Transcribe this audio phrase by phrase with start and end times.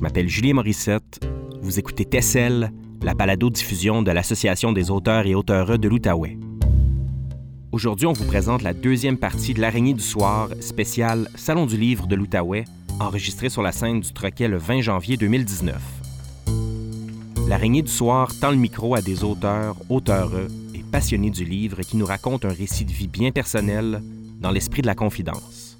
[0.00, 1.20] Je m'appelle Julie Morissette.
[1.60, 6.38] Vous écoutez Tessel, la balado-diffusion de l'Association des auteurs et auteureux de l'Outaouais.
[7.70, 12.06] Aujourd'hui, on vous présente la deuxième partie de l'Araignée du soir, spéciale Salon du livre
[12.06, 12.64] de l'Outaouais,
[12.98, 15.76] enregistrée sur la scène du Troquet le 20 janvier 2019.
[17.46, 21.98] L'Araignée du soir tend le micro à des auteurs, auteureux et passionnés du livre qui
[21.98, 24.02] nous racontent un récit de vie bien personnel
[24.40, 25.76] dans l'esprit de la confidence.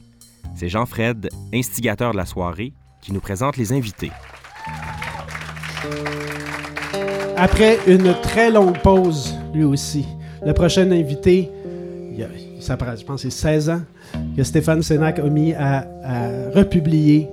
[0.57, 4.11] C'est Jean-Fred, instigateur de la soirée, qui nous présente les invités.
[7.37, 10.05] Après une très longue pause, lui aussi,
[10.45, 11.51] le prochain invité,
[12.13, 12.27] il, a,
[12.61, 13.81] ça je pense, c'est 16 ans
[14.37, 17.29] que Stéphane Sénac a mis à, à, republier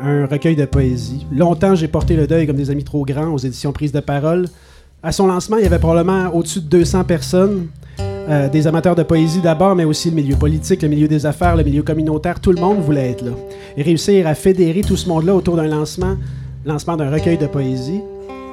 [0.00, 1.26] un recueil de poésie.
[1.32, 4.48] Longtemps, j'ai porté le deuil comme des amis trop grands aux éditions Prise de parole.
[5.02, 7.68] À son lancement, il y avait probablement au-dessus de 200 personnes.
[8.28, 11.54] Euh, des amateurs de poésie d'abord, mais aussi le milieu politique, le milieu des affaires,
[11.54, 13.30] le milieu communautaire, tout le monde voulait être là.
[13.76, 16.16] Et réussir à fédérer tout ce monde-là autour d'un lancement,
[16.64, 18.00] lancement d'un recueil de poésie,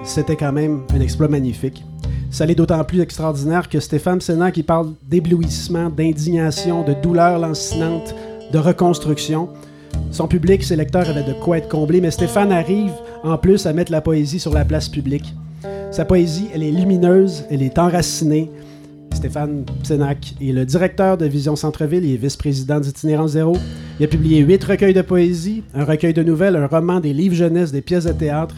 [0.04, 1.84] c'était quand même un exploit magnifique.
[2.30, 8.14] Ça l'est d'autant plus extraordinaire que Stéphane Sénat qui parle d'éblouissement, d'indignation, de douleur lancinante,
[8.52, 9.50] de reconstruction.
[10.12, 12.92] Son public, ses lecteurs avaient de quoi être comblés, mais Stéphane arrive
[13.24, 15.34] en plus à mettre la poésie sur la place publique.
[15.90, 18.52] Sa poésie, elle est lumineuse, elle est enracinée,
[19.14, 23.58] Stéphane Sénac est le directeur de Vision Centre-Ville et vice-président d'Itinérance Zéro.
[24.00, 27.36] Il a publié huit recueils de poésie, un recueil de nouvelles, un roman, des livres
[27.36, 28.56] jeunesse, des pièces de théâtre.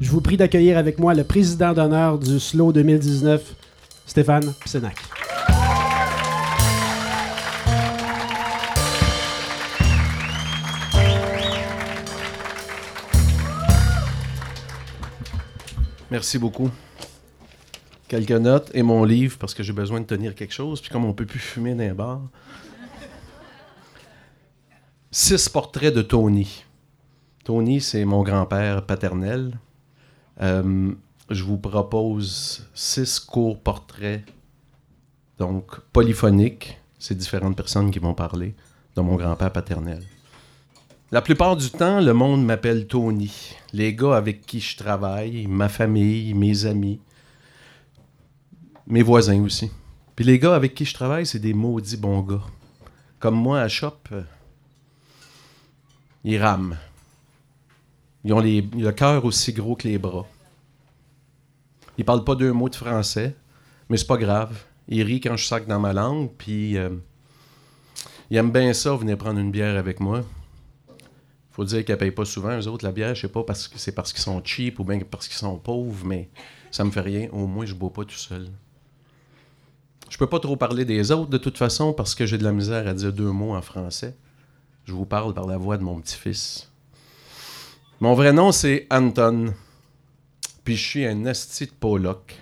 [0.00, 3.54] Je vous prie d'accueillir avec moi le président d'honneur du SLO 2019,
[4.06, 4.96] Stéphane Sénac.
[16.10, 16.70] Merci beaucoup
[18.08, 20.80] quelques notes et mon livre parce que j'ai besoin de tenir quelque chose.
[20.80, 22.22] Puis comme on peut plus fumer dans les bars.
[25.10, 26.64] Six portraits de Tony.
[27.44, 29.58] Tony, c'est mon grand-père paternel.
[30.42, 30.92] Euh,
[31.30, 34.22] je vous propose six courts portraits,
[35.38, 36.78] donc polyphoniques.
[36.98, 38.54] C'est différentes personnes qui vont parler
[38.96, 40.02] de mon grand-père paternel.
[41.12, 43.54] La plupart du temps, le monde m'appelle Tony.
[43.72, 47.00] Les gars avec qui je travaille, ma famille, mes amis,
[48.86, 49.70] mes voisins aussi.
[50.14, 52.42] Puis les gars avec qui je travaille, c'est des maudits bons gars.
[53.18, 54.22] Comme moi à Shop, euh,
[56.24, 56.76] ils rament.
[58.24, 60.26] Ils ont le cœur aussi gros que les bras.
[61.98, 63.34] Ils parlent pas deux mots de français,
[63.88, 64.64] mais c'est pas grave.
[64.88, 66.90] Ils rient quand je sac dans ma langue, puis euh,
[68.30, 70.22] ils aiment bien ça, venir prendre une bière avec moi.
[71.52, 73.78] Faut dire qu'ils payent pas souvent, eux autres, la bière, je sais pas parce que
[73.78, 76.28] c'est parce qu'ils sont cheap ou bien parce qu'ils sont pauvres, mais
[76.70, 77.28] ça me fait rien.
[77.32, 78.50] Au moins, je bois pas tout seul.
[80.08, 82.52] Je peux pas trop parler des autres de toute façon parce que j'ai de la
[82.52, 84.16] misère à dire deux mots en français.
[84.84, 86.70] Je vous parle par la voix de mon petit-fils.
[88.00, 89.52] Mon vrai nom, c'est Anton.
[90.64, 92.34] Puis je suis un asti de.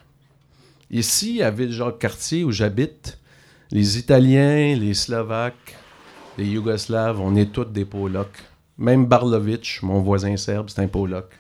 [0.91, 3.19] Ici, à Ville-Jacques-Cartier, où j'habite,
[3.71, 5.77] les Italiens, les Slovaques,
[6.37, 8.31] les Yougoslaves, on est tous des Pollock.
[8.77, 11.31] Même Barlovitch, mon voisin serbe, c'est un Pollock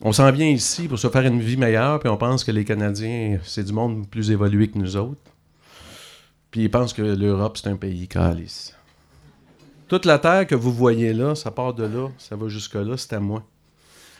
[0.00, 2.64] on s'en vient ici pour se faire une vie meilleure, puis on pense que les
[2.64, 5.22] Canadiens, c'est du monde plus évolué que nous autres.
[6.50, 8.74] Puis ils pensent que l'Europe, c'est un pays calice.
[9.88, 13.14] Toute la terre que vous voyez là, ça part de là, ça va jusque-là, c'est
[13.14, 13.44] à moi.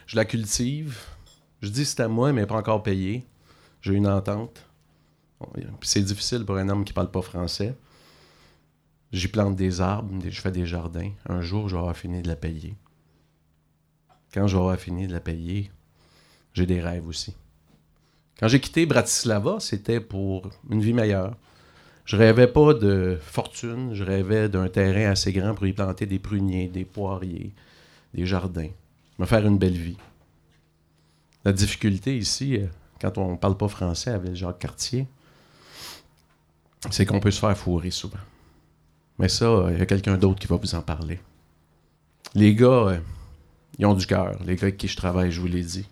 [0.07, 0.99] Je la cultive.
[1.61, 3.27] Je dis c'est à moi, mais pas encore payé.
[3.83, 4.65] J'ai une entente.
[5.83, 7.77] c'est difficile pour un homme qui parle pas français.
[9.13, 11.11] J'y plante des arbres, je fais des jardins.
[11.29, 12.77] Un jour, je vais avoir fini de la payer
[14.37, 15.71] quand avoir fini de la payer,
[16.53, 17.35] j'ai des rêves aussi.
[18.39, 21.35] Quand j'ai quitté Bratislava, c'était pour une vie meilleure.
[22.05, 26.19] Je rêvais pas de fortune, je rêvais d'un terrain assez grand pour y planter des
[26.19, 27.55] pruniers, des poiriers,
[28.13, 28.69] des jardins,
[29.19, 29.97] me faire une belle vie.
[31.47, 32.67] La difficulté ici, euh,
[33.01, 35.07] quand on ne parle pas français avec Jacques Cartier,
[36.91, 38.19] c'est qu'on peut se faire fourrer souvent.
[39.19, 41.21] Mais ça, il y a quelqu'un d'autre qui va vous en parler.
[42.35, 42.99] Les gars, euh,
[43.79, 45.87] ils ont du cœur, les gars avec qui je travaille, je vous l'ai dit.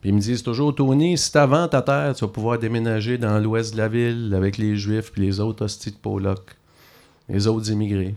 [0.00, 3.38] Puis ils me disent toujours, Tony, si t'as ta terre, tu vas pouvoir déménager dans
[3.38, 6.56] l'ouest de la ville avec les Juifs puis les autres hosties de Pollock,
[7.28, 8.14] les autres immigrés.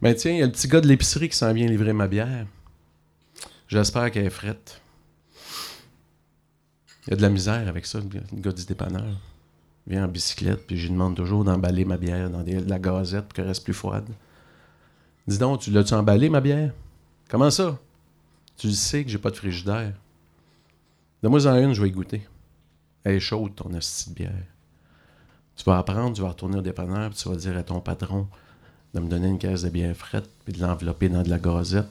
[0.00, 2.06] Ben tiens, il y a le petit gars de l'épicerie qui s'en vient livrer ma
[2.06, 2.46] bière.
[3.66, 4.80] J'espère qu'elle est frette.
[7.06, 9.18] Il y a de la misère avec ça, le gars du dépanneur.
[9.86, 12.78] Il vient en bicyclette, puis je lui demande toujours d'emballer ma bière dans de la
[12.78, 14.08] gazette pour qu'elle reste plus froide.
[15.26, 16.72] Dis donc, tu l'as-tu emballé, ma bière?
[17.32, 17.78] Comment ça?
[18.58, 19.94] Tu sais que j'ai pas de frigidaire.
[21.22, 22.28] Donne-moi en une, je vais y goûter.
[23.04, 24.44] Elle est chaude, ton hostie de bière.
[25.56, 28.28] Tu vas apprendre, tu vas retourner au dépanneur, puis tu vas dire à ton patron
[28.92, 31.88] de me donner une caisse de bière frette, puis de l'envelopper dans de la gazette,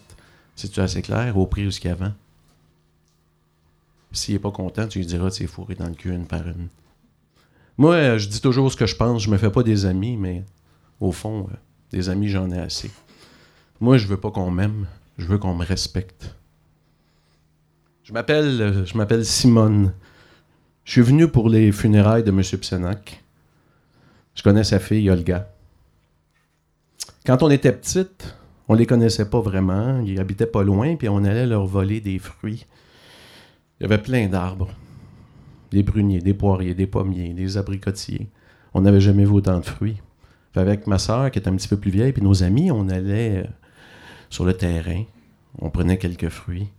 [0.55, 1.35] C'est-tu assez clair?
[1.35, 2.13] Au prix jusqu'à avant?
[4.11, 6.47] S'il n'est pas content, tu lui diras tu es fourré dans le cul une par
[6.47, 6.67] une.
[7.79, 9.23] Moi, euh, je dis toujours ce que je pense.
[9.23, 10.43] Je me fais pas des amis, mais
[10.99, 11.55] au fond, euh,
[11.89, 12.91] des amis, j'en ai assez.
[13.79, 14.85] Moi, je veux pas qu'on m'aime.
[15.21, 16.35] Je veux qu'on me respecte.
[18.01, 19.94] Je m'appelle, euh, je m'appelle Simone.
[20.83, 22.41] Je suis venu pour les funérailles de M.
[22.41, 23.23] Psenac.
[24.33, 25.47] Je connais sa fille, Olga.
[27.23, 28.35] Quand on était petite,
[28.68, 30.00] on les connaissait pas vraiment.
[30.00, 32.65] Ils habitaient pas loin, puis on allait leur voler des fruits.
[33.79, 34.71] Il y avait plein d'arbres.
[35.69, 38.27] Des pruniers, des poiriers, des pommiers, des abricotiers.
[38.74, 40.01] On n'avait jamais vu autant de fruits.
[40.56, 43.45] avec ma soeur, qui était un petit peu plus vieille, puis nos amis, on allait
[43.45, 43.50] euh,
[44.31, 45.03] sur le terrain.
[45.59, 46.69] On prenait quelques fruits.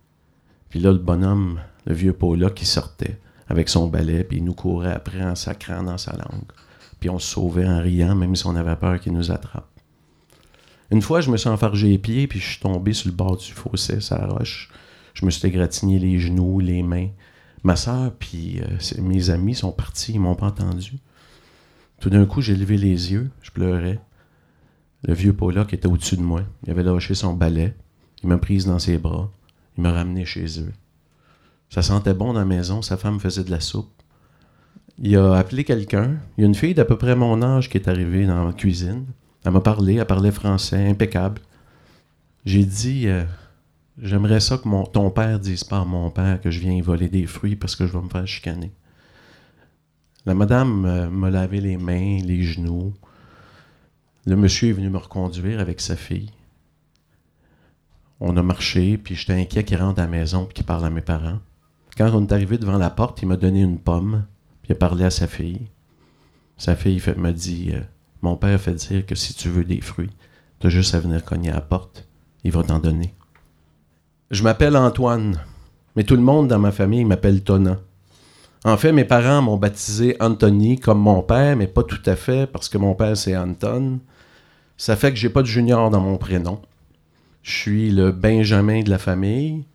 [0.69, 4.53] Puis là, le bonhomme, le vieux Paula, qui sortait avec son balai, puis il nous
[4.53, 6.51] courait après en sacrant dans sa langue.
[6.99, 9.69] Puis on se sauvait en riant, même si on avait peur qu'il nous attrape.
[10.91, 13.37] Une fois, je me suis enfargé les pieds, puis je suis tombé sur le bord
[13.37, 14.69] du fossé, sa roche.
[15.13, 17.09] Je me suis égratigné les genoux, les mains.
[17.63, 20.93] Ma soeur, puis euh, mes amis sont partis, ils m'ont pas entendu.
[21.99, 23.99] Tout d'un coup, j'ai levé les yeux, je pleurais.
[25.03, 27.73] Le vieux Paula qui était au-dessus de moi, il avait lâché son balai,
[28.23, 29.29] il m'a prise dans ses bras,
[29.77, 30.71] il m'a ramené chez eux.
[31.69, 33.91] Ça sentait bon dans la maison, sa femme faisait de la soupe.
[34.99, 36.17] Il a appelé quelqu'un.
[36.37, 38.53] Il y a une fille d'à peu près mon âge qui est arrivée dans la
[38.53, 39.05] cuisine.
[39.43, 41.41] Elle m'a parlé, elle parlait français, impeccable.
[42.45, 43.23] J'ai dit euh,
[44.01, 47.25] J'aimerais ça que ton père dise pas à mon père que je viens voler des
[47.25, 48.71] fruits parce que je vais me faire chicaner.
[50.25, 52.93] La madame euh, m'a lavé les mains, les genoux.
[54.25, 56.31] Le monsieur est venu me reconduire avec sa fille.
[58.21, 60.89] On a marché, puis j'étais inquiet qu'il rentre à la maison et qu'il parle à
[60.89, 61.39] mes parents.
[61.97, 64.23] Quand on est arrivé devant la porte, il m'a donné une pomme,
[64.61, 65.67] puis il a parlé à sa fille.
[66.55, 67.81] Sa fille m'a dit euh,
[68.21, 70.11] Mon père fait dire que si tu veux des fruits,
[70.59, 72.07] tu as juste à venir cogner à la porte,
[72.45, 73.13] il va t'en donner.
[74.31, 75.41] Je m'appelle Antoine,
[75.97, 77.77] mais tout le monde dans ma famille m'appelle Tona.
[78.63, 82.47] En fait, mes parents m'ont baptisé Anthony comme mon père, mais pas tout à fait
[82.49, 83.99] parce que mon père c'est Anton.
[84.77, 86.61] Ça fait que j'ai pas de junior dans mon prénom.
[87.41, 89.65] Je suis le Benjamin de la famille,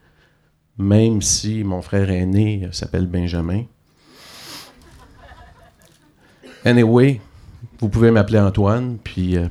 [0.78, 3.64] même si mon frère aîné s'appelle Benjamin.
[6.64, 7.20] Anyway,
[7.78, 9.48] vous pouvez m'appeler Antoine, puis euh,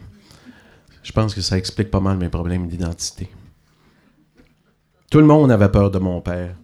[1.03, 3.29] je pense que ça explique pas mal mes problèmes d'identité.
[5.09, 6.55] Tout le monde avait peur de mon père.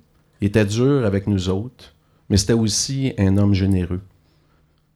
[0.42, 1.94] Il était dur avec nous autres,
[2.30, 4.02] mais c'était aussi un homme généreux.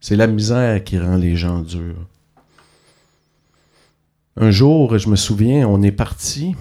[0.02, 2.08] C'est la misère qui rend les gens durs.
[4.40, 6.56] Un jour, je me souviens, on est parti.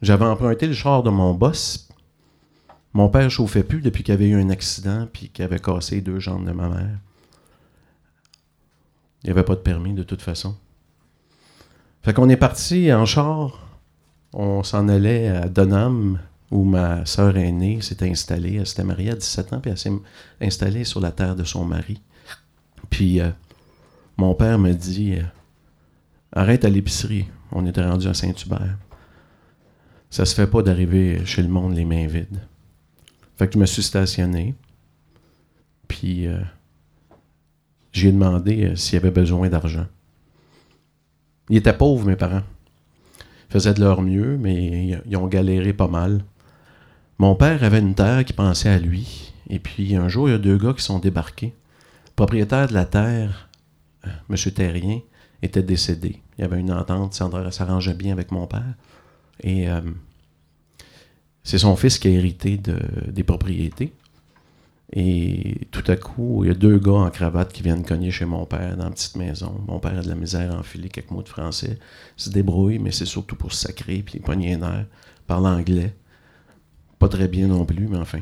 [0.00, 1.88] J'avais emprunté le char de mon boss.
[2.94, 6.18] Mon père chauffait plus depuis qu'il avait eu un accident puis qu'il avait cassé deux
[6.18, 6.98] jambes de ma mère.
[9.22, 10.56] Il n'y avait pas de permis de toute façon.
[12.02, 13.68] Fait qu'on est parti en char
[14.32, 16.18] on s'en allait à Donham,
[16.50, 18.56] où ma sœur aînée s'est installée.
[18.56, 19.92] Elle s'était mariée à 17 ans, puis elle s'est
[20.40, 22.00] installée sur la terre de son mari.
[22.90, 23.30] Puis euh,
[24.16, 25.22] mon père me dit euh,
[26.32, 27.26] Arrête à l'épicerie.
[27.52, 28.76] On était rendu à Saint-Hubert.
[30.10, 32.40] Ça se fait pas d'arriver chez le monde les mains vides.
[33.36, 34.54] Fait que je me suis stationné.
[35.86, 36.40] Puis euh,
[37.92, 39.86] j'ai demandé s'il y avait besoin d'argent.
[41.50, 42.42] Ils étaient pauvres, mes parents
[43.48, 46.24] faisaient de leur mieux, mais ils ont galéré pas mal.
[47.18, 49.32] Mon père avait une terre qui pensait à lui.
[49.48, 51.54] Et puis un jour, il y a deux gars qui sont débarqués.
[52.14, 53.47] Propriétaire de la terre, euh,
[54.30, 54.36] M.
[54.52, 55.00] Terrien,
[55.42, 56.20] était décédé.
[56.36, 58.74] Il y avait une entente, ça s'arrangeait bien avec mon père.
[59.40, 59.80] Et euh,
[61.44, 62.60] c'est son fils qui a hérité
[63.06, 63.92] des propriétés.
[64.92, 68.24] Et tout à coup, il y a deux gars en cravate qui viennent cogner chez
[68.24, 69.60] mon père dans la petite maison.
[69.66, 71.78] Mon père a de la misère à enfiler quelques mots de français.
[72.16, 74.86] Il se débrouille, mais c'est surtout pour se sacrer, puis pogner un air,
[75.26, 75.94] parle anglais.
[76.98, 78.20] Pas très bien non plus, mais enfin.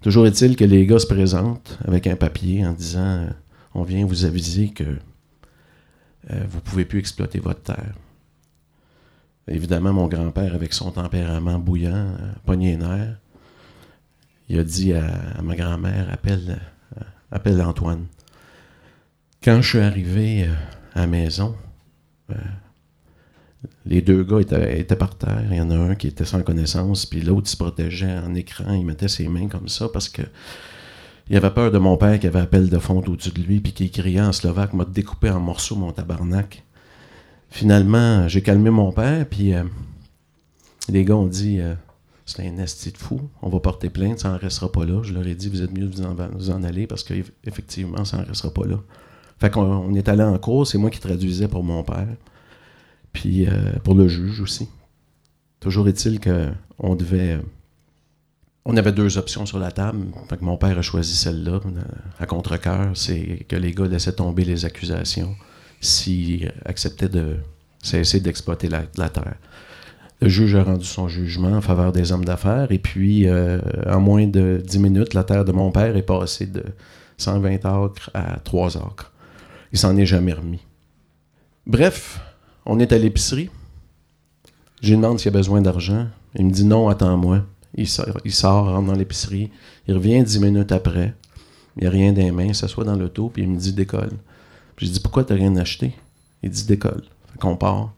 [0.00, 3.30] Toujours est-il que les gars se présentent avec un papier en disant euh,
[3.78, 7.94] On vient vous aviser que euh, vous pouvez plus exploiter votre terre.
[9.46, 13.18] Évidemment, mon grand-père, avec son tempérament bouillant, euh, pogné air
[14.48, 16.58] il a dit à, ma grand-mère appelle,
[16.96, 18.06] euh, appelle Antoine.
[19.44, 20.48] Quand je suis arrivé
[20.94, 21.54] à la maison,
[23.86, 25.44] les deux gars étaient, par terre.
[25.50, 28.72] Il y en a un qui était sans connaissance, puis l'autre se protégeait en écran.
[28.72, 30.22] Il mettait ses mains comme ça parce que
[31.30, 33.72] il avait peur de mon père qui avait appel de fond au-dessus de lui, puis
[33.72, 36.64] qui criait en slovaque, m'a découpé en morceaux mon tabarnak.
[37.50, 39.52] Finalement, j'ai calmé mon père, puis
[40.88, 41.60] les gars ont dit
[42.28, 43.22] c'est un esti de fou.
[43.40, 45.02] On va porter plainte, ça n'en restera pas là.
[45.02, 45.96] Je leur ai dit, vous êtes mieux de
[46.34, 48.76] vous en, aller parce qu'effectivement, ça n'en restera pas là.
[49.38, 52.08] Fait qu'on on est allé en cours, c'est moi qui traduisais pour mon père.
[53.14, 54.68] Puis euh, pour le juge aussi.
[55.58, 57.40] Toujours est-il qu'on devait.
[58.70, 60.04] On avait deux options sur la table.
[60.42, 61.80] Mon père a choisi celle-là, euh,
[62.20, 62.90] à contre-coeur.
[62.92, 65.34] C'est que les gars laissaient tomber les accusations
[65.80, 67.36] s'ils acceptaient de
[67.82, 69.36] cesser d'exploiter la, terre.
[70.20, 72.70] Le juge a rendu son jugement en faveur des hommes d'affaires.
[72.70, 76.44] Et puis, euh, en moins de dix minutes, la terre de mon père est passée
[76.44, 76.62] de
[77.16, 79.12] 120 acres à 3 acres.
[79.72, 80.60] Il s'en est jamais remis.
[81.66, 82.20] Bref,
[82.66, 83.48] on est à l'épicerie.
[84.82, 86.06] Je lui demande s'il a besoin d'argent.
[86.34, 87.44] Il me dit non, attends-moi.
[87.78, 89.50] Il sort, rentre dans l'épicerie.
[89.86, 91.14] Il revient dix minutes après.
[91.76, 92.46] Il n'y a rien dans mains.
[92.46, 94.12] Il s'assoit dans l'auto, puis il me dit décolle.
[94.74, 95.94] Puis je dis pourquoi tu n'as rien acheté?
[96.42, 97.04] Il dit décolle.
[97.32, 97.92] Fait qu'on part.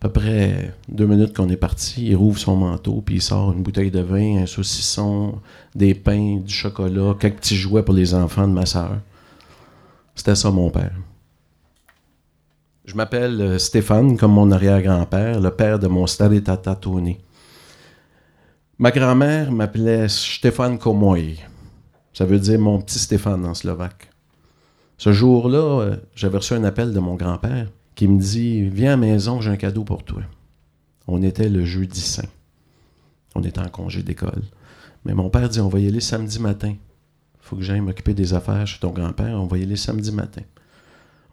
[0.00, 3.52] À peu près deux minutes qu'on est parti, il rouvre son manteau, puis il sort
[3.52, 5.40] une bouteille de vin, un saucisson,
[5.74, 8.98] des pains, du chocolat, quelques petits jouets pour les enfants de ma soeur.
[10.14, 10.92] C'était ça mon père.
[12.84, 17.16] Je m'appelle euh, Stéphane, comme mon arrière-grand-père, le père de mon tata Tony.
[18.76, 21.38] Ma grand-mère m'appelait Stéphane Komoy.
[22.12, 24.10] Ça veut dire mon petit Stéphane en slovaque.
[24.98, 28.90] Ce jour-là, euh, j'avais reçu un appel de mon grand-père qui me dit Viens à
[28.92, 30.22] la maison, j'ai un cadeau pour toi.
[31.06, 32.28] On était le jeudi saint.
[33.36, 34.42] On était en congé d'école.
[35.04, 36.74] Mais mon père dit On va y aller samedi matin.
[37.40, 39.40] faut que j'aille m'occuper des affaires chez ton grand-père.
[39.40, 40.42] On va y aller samedi matin.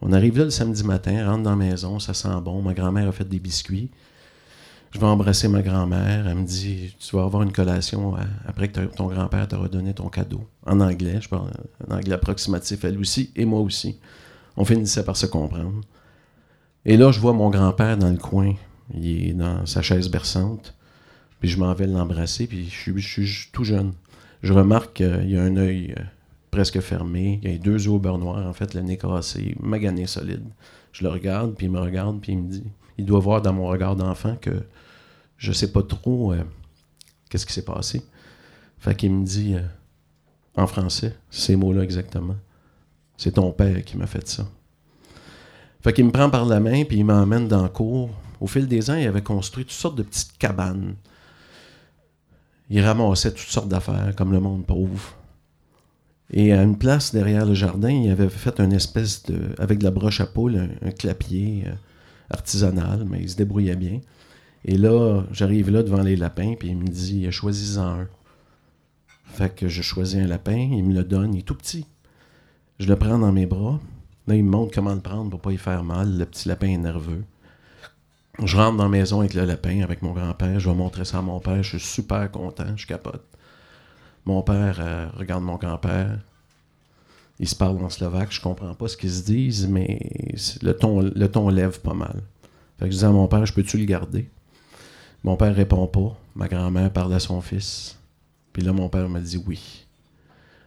[0.00, 2.62] On arrive là le samedi matin, rentre dans la maison, ça sent bon.
[2.62, 3.90] Ma grand-mère a fait des biscuits.
[4.92, 6.28] Je vais embrasser ma grand-mère.
[6.28, 8.14] Elle me dit Tu vas avoir une collation
[8.46, 10.46] après que ton grand-père t'aura donné ton cadeau.
[10.66, 11.50] En anglais, je parle
[11.88, 13.98] en anglais approximatif, elle aussi, et moi aussi.
[14.56, 15.80] On finissait par se comprendre.
[16.84, 18.54] Et là, je vois mon grand-père dans le coin.
[18.94, 20.74] Il est dans sa chaise berçante.
[21.40, 23.92] Puis je m'en vais l'embrasser, puis je suis, tout jeune.
[24.42, 26.02] Je remarque qu'il y a un œil euh,
[26.50, 27.40] presque fermé.
[27.42, 30.44] Il y a deux yeux au beurre noir, en fait, le nez cassé, magané solide.
[30.92, 32.64] Je le regarde, puis il me regarde, puis il me dit
[32.98, 34.62] il doit voir dans mon regard d'enfant que
[35.36, 36.42] je sais pas trop euh,
[37.28, 38.02] qu'est-ce qui s'est passé.
[38.78, 39.62] Fait qu'il me dit euh,
[40.56, 42.36] en français, ces mots-là exactement.
[43.16, 44.46] C'est ton père qui m'a fait ça.
[45.82, 48.10] Fait qu'il me prend par la main, puis il m'emmène dans le cour.
[48.40, 50.94] Au fil des ans, il avait construit toutes sortes de petites cabanes.
[52.70, 55.14] Il ramassait toutes sortes d'affaires, comme le monde pauvre.
[56.32, 59.54] Et à une place derrière le jardin, il avait fait une espèce de.
[59.58, 61.72] avec de la broche à poule, un, clapier euh,
[62.32, 64.00] artisanal, mais il se débrouillait bien.
[64.64, 68.08] Et là, j'arrive là devant les lapins, puis il me dit choisis-en un.
[69.24, 71.86] Fait que je choisis un lapin, il me le donne, il est tout petit.
[72.78, 73.80] Je le prends dans mes bras.
[74.26, 76.18] Là, il me montre comment le prendre pour pas y faire mal.
[76.18, 77.24] Le petit lapin est nerveux.
[78.42, 80.58] Je rentre dans la maison avec le lapin, avec mon grand-père.
[80.60, 81.62] Je vais montrer ça à mon père.
[81.62, 82.76] Je suis super content.
[82.76, 83.24] Je capote.
[84.24, 86.18] Mon père euh, regarde mon grand-père.
[87.38, 88.32] Ils se parlent en slovaque.
[88.32, 89.98] Je comprends pas ce qu'ils se disent, mais
[90.62, 92.22] le ton, le ton lève pas mal.
[92.78, 94.28] Fait que je dis à mon père, je peux-tu le garder?
[95.24, 96.16] Mon père répond pas.
[96.34, 97.98] Ma grand-mère parle à son fils.
[98.52, 99.86] Puis là, mon père me dit oui.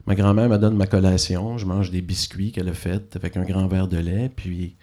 [0.08, 1.58] Ma grand-mère me donne ma collation.
[1.58, 4.30] Je mange des biscuits qu'elle a fait avec un grand verre de lait.
[4.36, 4.76] Puis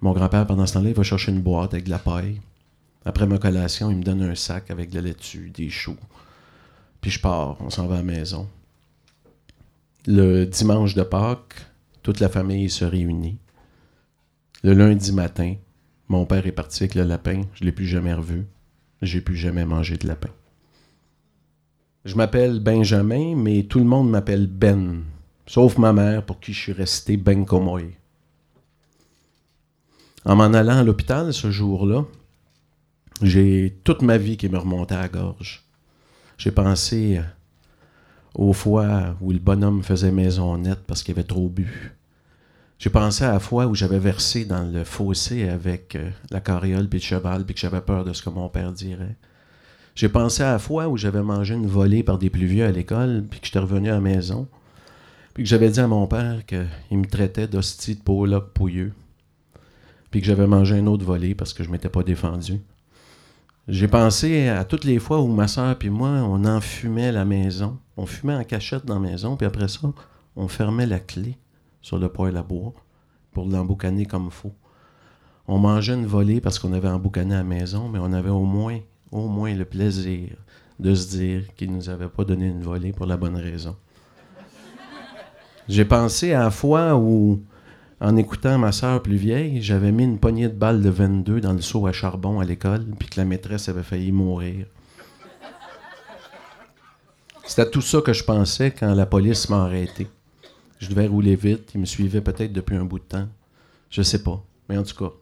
[0.00, 2.40] mon grand-père, pendant ce temps-là, il va chercher une boîte avec de la paille.
[3.04, 5.96] Après ma collation, il me donne un sac avec de la laitue, des choux.
[7.00, 8.46] Puis je pars, on s'en va à la maison.
[10.06, 11.66] Le dimanche de Pâques,
[12.02, 13.38] toute la famille se réunit.
[14.62, 15.56] Le lundi matin,
[16.08, 17.42] mon père est parti avec le lapin.
[17.52, 18.46] Je ne l'ai plus jamais revu.
[19.02, 20.30] J'ai plus jamais mangé de lapin.
[22.06, 25.02] Je m'appelle Benjamin, mais tout le monde m'appelle Ben,
[25.46, 27.90] sauf ma mère pour qui je suis resté Ben Comoy.
[30.24, 32.06] En m'en allant à l'hôpital ce jour-là,
[33.20, 35.62] j'ai toute ma vie qui me remontait à la gorge.
[36.38, 37.20] J'ai pensé
[38.34, 41.94] aux fois où le bonhomme faisait maison nette parce qu'il avait trop bu.
[42.78, 46.88] J'ai pensé à la fois où j'avais versé dans le fossé avec euh, la carriole
[46.88, 49.16] puis le cheval puis que j'avais peur de ce que mon père dirait.
[49.94, 52.70] J'ai pensé à la fois où j'avais mangé une volée par des plus vieux à
[52.70, 54.48] l'école puis que j'étais revenu à la maison
[55.34, 58.92] puis que j'avais dit à mon père qu'il me traitait d'hostie de Pollock pouilleux
[60.10, 62.60] puis que j'avais mangé un autre volée parce que je m'étais pas défendu.
[63.68, 67.78] J'ai pensé à toutes les fois où ma soeur et moi, on enfumait la maison.
[68.00, 69.92] On fumait en cachette dans la maison, puis après ça,
[70.34, 71.36] on fermait la clé
[71.82, 72.72] sur le poêle à bois
[73.30, 74.54] pour l'emboucaner comme il faut.
[75.46, 78.44] On mangeait une volée parce qu'on avait emboucané à la maison, mais on avait au
[78.44, 78.78] moins,
[79.12, 80.30] au moins le plaisir
[80.78, 83.76] de se dire qu'il ne nous avait pas donné une volée pour la bonne raison.
[85.68, 87.42] J'ai pensé à la fois où
[88.00, 91.52] en écoutant ma sœur plus vieille, j'avais mis une poignée de balles de 22 dans
[91.52, 94.64] le seau à charbon à l'école, puis que la maîtresse avait failli mourir.
[97.50, 100.06] C'était tout ça que je pensais quand la police m'a arrêté.
[100.78, 103.28] Je devais rouler vite, il me suivait peut-être depuis un bout de temps.
[103.90, 105.12] Je sais pas, mais en tout cas.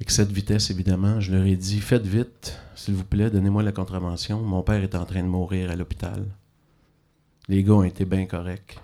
[0.00, 1.18] Excès de vitesse, évidemment.
[1.18, 4.40] Je leur ai dit Faites vite, s'il vous plaît, donnez-moi la contravention.
[4.42, 6.24] Mon père est en train de mourir à l'hôpital.
[7.48, 8.78] Les gars ont été bien corrects.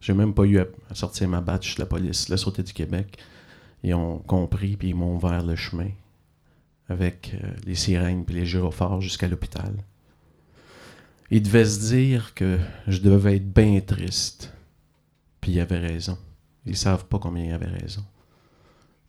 [0.00, 3.18] J'ai même pas eu à sortir ma batch la police, la Sûreté du Québec.
[3.84, 5.90] Ils ont compris, puis ils m'ont ouvert le chemin
[6.88, 9.76] avec euh, les sirènes puis les gyrophares jusqu'à l'hôpital.
[11.30, 14.54] Ils devaient se dire que je devais être bien triste.
[15.40, 16.18] Puis ils avaient raison.
[16.64, 18.04] Ils savent pas combien ils avaient raison.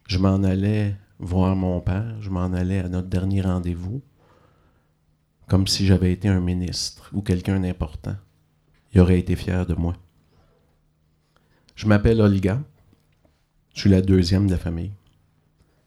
[0.05, 4.01] Je m'en allais voir mon père, je m'en allais à notre dernier rendez-vous,
[5.47, 8.15] comme si j'avais été un ministre ou quelqu'un d'important.
[8.93, 9.95] Il aurait été fier de moi.
[11.75, 12.61] Je m'appelle Olga.
[13.73, 14.91] Je suis la deuxième de la famille.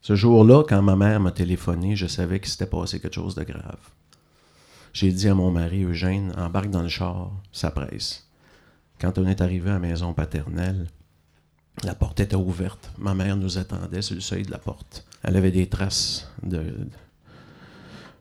[0.00, 3.44] Ce jour-là, quand ma mère m'a téléphoné, je savais qu'il s'était passé quelque chose de
[3.44, 3.90] grave.
[4.92, 8.28] J'ai dit à mon mari Eugène, embarque dans le char, ça presse.
[9.00, 10.86] Quand on est arrivé à la maison paternelle,
[11.82, 12.92] la porte était ouverte.
[12.98, 15.06] Ma mère nous attendait sur le seuil de la porte.
[15.22, 16.62] Elle avait des traces de,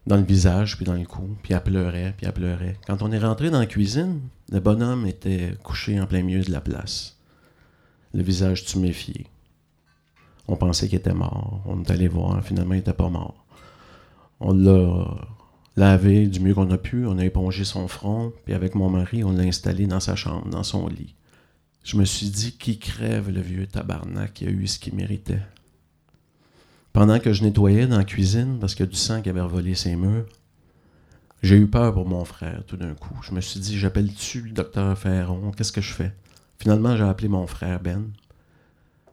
[0.08, 2.78] dans le visage, puis dans le cou, puis elle pleurait, puis elle pleurait.
[2.88, 6.52] Quand on est rentré dans la cuisine, le bonhomme était couché en plein milieu de
[6.52, 7.18] la place,
[8.14, 9.28] le visage tuméfié.
[10.48, 11.62] On pensait qu'il était mort.
[11.66, 12.44] On est allé voir.
[12.44, 13.46] Finalement, il n'était pas mort.
[14.40, 15.06] On l'a
[15.76, 17.06] lavé du mieux qu'on a pu.
[17.06, 18.34] On a épongé son front.
[18.46, 21.16] Puis avec mon mari, on l'a installé dans sa chambre, dans son lit.
[21.84, 25.42] Je me suis dit, qui crève le vieux tabarnak qui a eu ce qu'il méritait?
[26.94, 29.42] Pendant que je nettoyais dans la cuisine, parce qu'il y a du sang qui avait
[29.42, 30.26] revolé ses murs,
[31.42, 33.18] j'ai eu peur pour mon frère tout d'un coup.
[33.24, 35.52] Je me suis dit, j'appelle-tu le docteur Ferron?
[35.52, 36.14] Qu'est-ce que je fais?
[36.60, 38.12] Finalement, j'ai appelé mon frère Ben.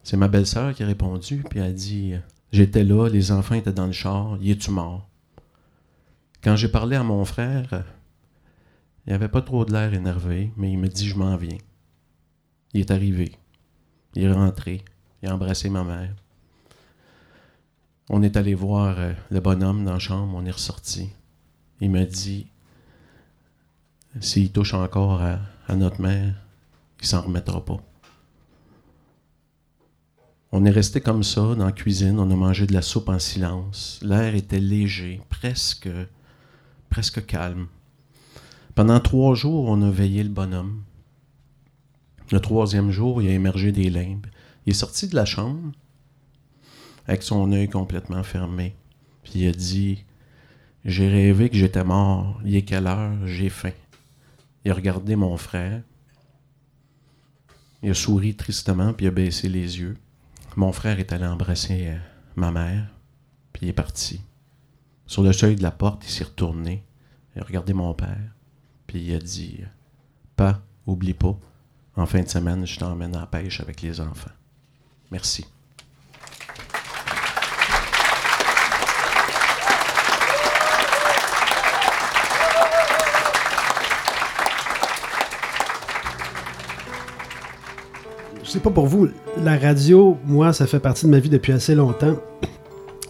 [0.02, 2.14] C'est ma belle-sœur qui a répondu, puis a dit
[2.52, 5.07] J'étais là, les enfants étaient dans le char, y es-tu mort?
[6.42, 7.84] Quand j'ai parlé à mon frère,
[9.06, 11.58] il avait pas trop de l'air énervé, mais il me dit Je m'en viens.
[12.72, 13.32] Il est arrivé.
[14.14, 14.84] Il est rentré.
[15.22, 16.14] Il a embrassé ma mère.
[18.10, 21.10] On est allé voir euh, le bonhomme dans la chambre, on est ressorti.
[21.80, 22.46] Il m'a dit
[24.20, 25.38] S'il touche encore à,
[25.74, 26.34] notre mère,
[27.00, 27.78] il s'en remettra pas.
[30.50, 33.18] On est resté comme ça dans la cuisine, on a mangé de la soupe en
[33.18, 34.00] silence.
[34.02, 35.90] L'air était léger, presque,
[36.90, 37.68] presque calme.
[38.74, 40.82] Pendant trois jours, on a veillé le bonhomme.
[42.30, 44.26] Le troisième jour, il a émergé des limbes.
[44.66, 45.72] Il est sorti de la chambre
[47.06, 48.76] avec son œil complètement fermé.
[49.22, 50.04] Puis il a dit
[50.84, 52.40] J'ai rêvé que j'étais mort.
[52.44, 53.26] Il est quelle heure?
[53.26, 53.72] J'ai faim.
[54.64, 55.82] Il a regardé mon frère.
[57.82, 59.96] Il a souri tristement, puis il a baissé les yeux.
[60.56, 61.98] Mon frère est allé embrasser euh,
[62.36, 62.88] ma mère,
[63.52, 64.20] puis il est parti.
[65.08, 66.84] Sur le seuil de la porte, il s'est retourné,
[67.34, 68.34] il a regardé mon père,
[68.86, 69.60] puis il a dit
[70.36, 71.34] Pas, oublie pas,
[71.96, 74.30] en fin de semaine, je t'emmène à pêche avec les enfants.
[75.10, 75.46] Merci.
[88.44, 91.52] je sais pas pour vous, la radio, moi, ça fait partie de ma vie depuis
[91.52, 92.16] assez longtemps.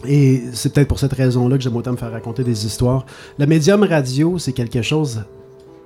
[0.07, 3.05] Et c'est peut-être pour cette raison-là que j'aime autant me faire raconter des histoires.
[3.37, 5.23] Le médium radio, c'est quelque chose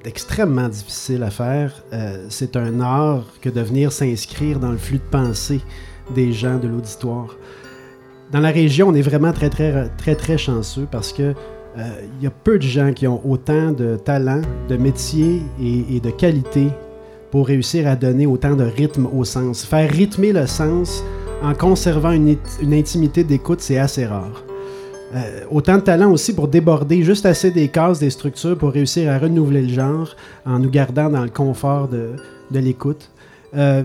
[0.04, 1.84] d'extrêmement difficile à faire.
[1.94, 5.62] Euh, c'est un art que de venir s'inscrire dans le flux de pensée
[6.14, 7.36] des gens de l'auditoire.
[8.32, 11.34] Dans la région, on est vraiment très, très, très, très chanceux parce que
[11.78, 16.00] euh, il y a peu de gens qui ont autant de talent, de métier et
[16.00, 16.68] de qualité
[17.32, 19.66] pour réussir à donner autant de rythme au sens.
[19.66, 21.04] Faire rythmer le sens
[21.44, 22.38] en conservant une,
[22.72, 24.44] intimité d'écoute, c'est assez rare.
[25.14, 29.12] Euh, autant de talent aussi pour déborder juste assez des cases, des structures pour réussir
[29.12, 32.16] à renouveler le genre en nous gardant dans le confort de,
[32.52, 33.12] l'écoute.
[33.56, 33.84] Euh,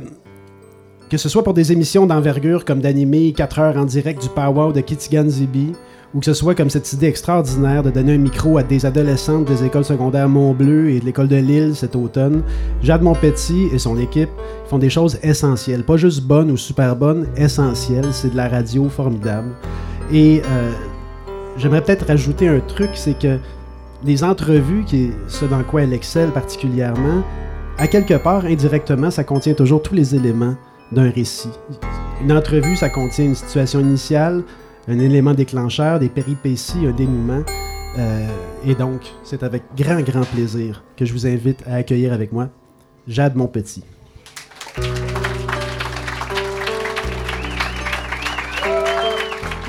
[1.09, 4.73] que ce soit pour des émissions d'envergure comme d'animer 4 heures en direct du Power
[4.75, 5.73] de Kitigan Zibi,
[6.14, 9.47] ou que ce soit comme cette idée extraordinaire de donner un micro à des adolescentes
[9.47, 12.42] des écoles secondaires Montbleu et de l'école de Lille cet automne.
[12.83, 14.31] Jade Montpetit et son équipe
[14.66, 18.09] font des choses essentielles, pas juste bonnes ou super bonnes, essentielles.
[18.12, 19.51] C'est de la radio formidable.
[20.12, 20.73] Et euh,
[21.57, 23.38] j'aimerais peut-être rajouter un truc, c'est que
[24.05, 27.23] les entrevues, qui ce dans quoi elle excelle particulièrement,
[27.79, 30.55] à quelque part, indirectement, ça contient toujours tous les éléments
[30.92, 31.51] d'un récit.
[32.22, 34.42] Une entrevue, ça contient une situation initiale,
[34.88, 37.42] un élément déclencheur, des péripéties, un dénouement.
[37.98, 38.29] Euh,
[38.66, 42.48] et donc, c'est avec grand, grand plaisir que je vous invite à accueillir avec moi
[43.07, 43.85] Jade Montpetit.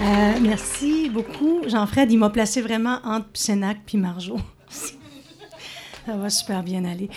[0.01, 1.62] Euh, merci beaucoup.
[1.67, 4.38] Jean-Fred, il m'a placé vraiment entre Sénac puis Marjo.
[6.05, 7.10] Ça va super bien aller.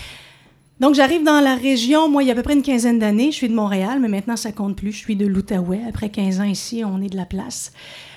[0.83, 3.31] Donc, j'arrive dans la région, moi, il y a à peu près une quinzaine d'années.
[3.31, 4.90] Je suis de Montréal, mais maintenant, ça compte plus.
[4.90, 5.81] Je suis de l'Outaouais.
[5.88, 7.73] Après 15 ans ici, on est de la place.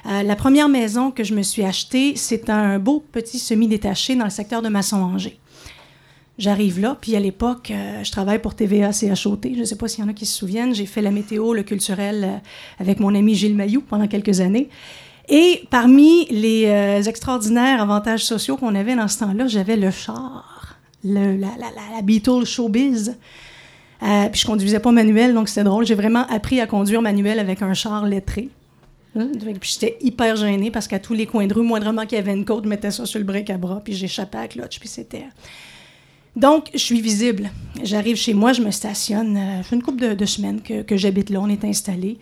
[0.07, 4.23] Euh, la première maison que je me suis achetée, c'est un beau petit semi-détaché dans
[4.23, 5.37] le secteur de Masson-Angers.
[6.39, 9.41] J'arrive là, puis à l'époque, euh, je travaille pour TVA CHOT.
[9.43, 10.73] Je ne sais pas s'il y en a qui se souviennent.
[10.73, 12.37] J'ai fait la météo, le culturel euh,
[12.79, 14.69] avec mon ami Gilles Mayou pendant quelques années.
[15.29, 16.65] Et parmi les
[17.07, 20.54] extraordinaires avantages sociaux qu'on avait dans ce temps-là, j'avais le char
[21.05, 23.15] le, la, la, la, Beatles Showbiz.
[24.03, 25.85] Euh, puis je conduisais pas manuel, donc c'était drôle.
[25.85, 28.49] J'ai vraiment appris à conduire manuel avec un char lettré.
[29.15, 29.29] Hein?
[29.39, 32.33] Puis j'étais hyper gênée parce qu'à tous les coins de rue, moindrement qu'il y avait
[32.33, 34.79] une côte, je mettais ça sur le break à bras, puis j'échappais à la clutch,
[34.79, 35.25] puis c'était...
[36.35, 37.49] Donc, je suis visible.
[37.81, 39.37] J'arrive chez moi, je me stationne.
[39.37, 42.17] Euh, une couple de, semaines que, que j'habite là, on est installé.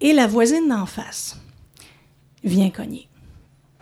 [0.00, 1.38] Et la voisine d'en face
[2.42, 3.08] vient cogner.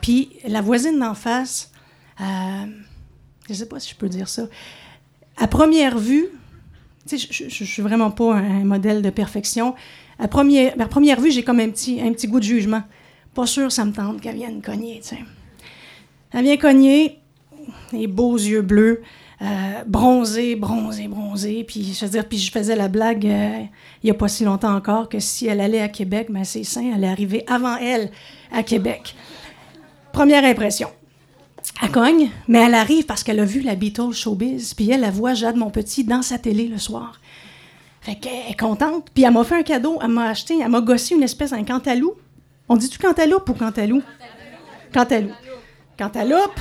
[0.00, 1.70] Puis la voisine d'en face...
[2.20, 2.66] Euh,
[3.46, 4.46] je ne sais pas si je peux dire ça.
[5.36, 6.26] À première vue,
[7.10, 9.74] je ne suis vraiment pas un, modèle de perfection.
[10.18, 12.82] À première, à première vue, j'ai comme un petit, un petit goût de jugement.
[13.34, 15.00] Pas sûr ça me tente qu'elle vienne cogner.
[16.32, 17.18] Elle vient cogner,
[17.92, 19.02] les beaux yeux bleus,
[19.42, 21.64] euh, bronzés, bronzés, bronzés.
[21.64, 23.64] Puis je veux dire, puis je faisais la blague euh,
[24.02, 26.64] il n'y a pas si longtemps encore que si elle allait à Québec, ben ses
[26.64, 28.10] seins allaient arriver avant elle
[28.52, 29.14] à Québec.
[30.12, 30.88] Première impression.
[31.82, 35.10] Elle cogne, mais elle arrive parce qu'elle a vu la Beatles Showbiz, puis elle, la
[35.10, 37.20] voit Jade mon petit dans sa télé le soir.
[38.00, 40.80] Fait qu'elle est contente, puis elle m'a fait un cadeau, elle m'a acheté, elle m'a
[40.80, 42.14] gossé une espèce d'un cantalou.
[42.68, 44.02] On dit-tu cantaloupe ou cantalou?
[44.92, 45.30] Cantalou.
[45.98, 46.60] Cantaloupe.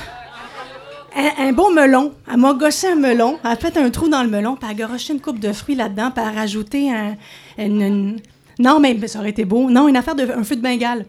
[1.16, 2.12] Un, un, beau melon.
[2.30, 4.70] Elle m'a gossé un melon, elle a fait un trou dans le melon, puis elle
[4.70, 7.16] a garoché une coupe de fruits là-dedans, puis elle a rajouté un,
[8.58, 9.70] Non, mais ça aurait été beau.
[9.70, 11.06] Non, une affaire de un feu de Bengale.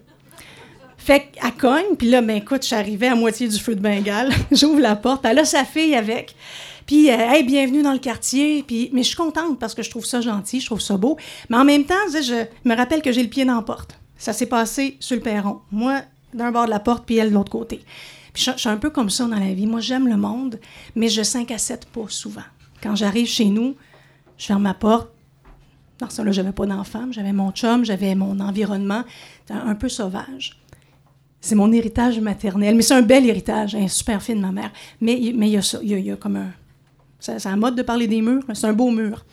[1.05, 3.79] Fait qu'elle cogne, puis là, ben écoute, je suis arrivée à moitié du feu de
[3.79, 4.31] Bengale.
[4.51, 6.35] J'ouvre la porte, elle a sa fille avec.
[6.87, 8.63] Puis, euh, hey, bienvenue dans le quartier.
[8.63, 11.15] Puis, mais je suis contente parce que je trouve ça gentil, je trouve ça beau.
[11.51, 13.99] Mais en même temps, je me rappelle que j'ai le pied dans la porte.
[14.17, 15.59] Ça s'est passé sur le perron.
[15.69, 16.01] Moi,
[16.33, 17.81] d'un bord de la porte, puis elle de l'autre côté.
[18.33, 19.67] Puis, je, suis un peu comme ça dans la vie.
[19.67, 20.59] Moi, j'aime le monde,
[20.95, 22.41] mais je 5 à 7 pas souvent.
[22.81, 23.75] Quand j'arrive chez nous,
[24.39, 25.11] je ferme ma porte.
[25.99, 29.03] Dans ce là j'avais pas d'enfant, j'avais mon chum, j'avais mon environnement
[29.49, 30.59] un peu sauvage.
[31.45, 32.73] C'est mon héritage maternel.
[32.73, 34.71] Mais c'est un bel héritage, un super film de ma mère.
[34.99, 36.51] Mais, mais il y a ça, il y a, comme un...
[37.19, 39.23] C'est un mode de parler des murs, c'est un beau mur.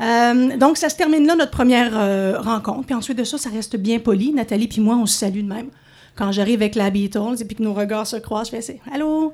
[0.00, 2.86] Euh, donc, ça se termine là, notre première euh, rencontre.
[2.86, 4.32] Puis ensuite de ça, ça reste bien poli.
[4.32, 5.70] Nathalie puis moi, on se salue de même.
[6.14, 9.32] Quand j'arrive avec la Beatles et puis que nos regards se croisent, je fais «Allô?»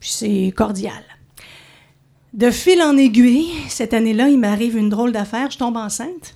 [0.00, 1.04] Puis c'est cordial.
[2.32, 5.52] De fil en aiguille, cette année-là, il m'arrive une drôle d'affaire.
[5.52, 6.34] Je tombe enceinte.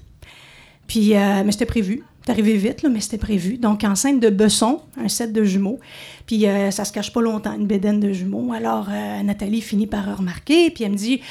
[0.87, 2.05] Puis, euh, mais c'était prévu.
[2.29, 3.57] C'est vite, là, mais c'était prévu.
[3.57, 5.81] Donc, enceinte de Besson, un set de jumeaux.
[6.27, 8.53] Puis, euh, ça se cache pas longtemps, une bédaine de jumeaux.
[8.53, 11.23] Alors, euh, Nathalie finit par remarquer, puis elle me dit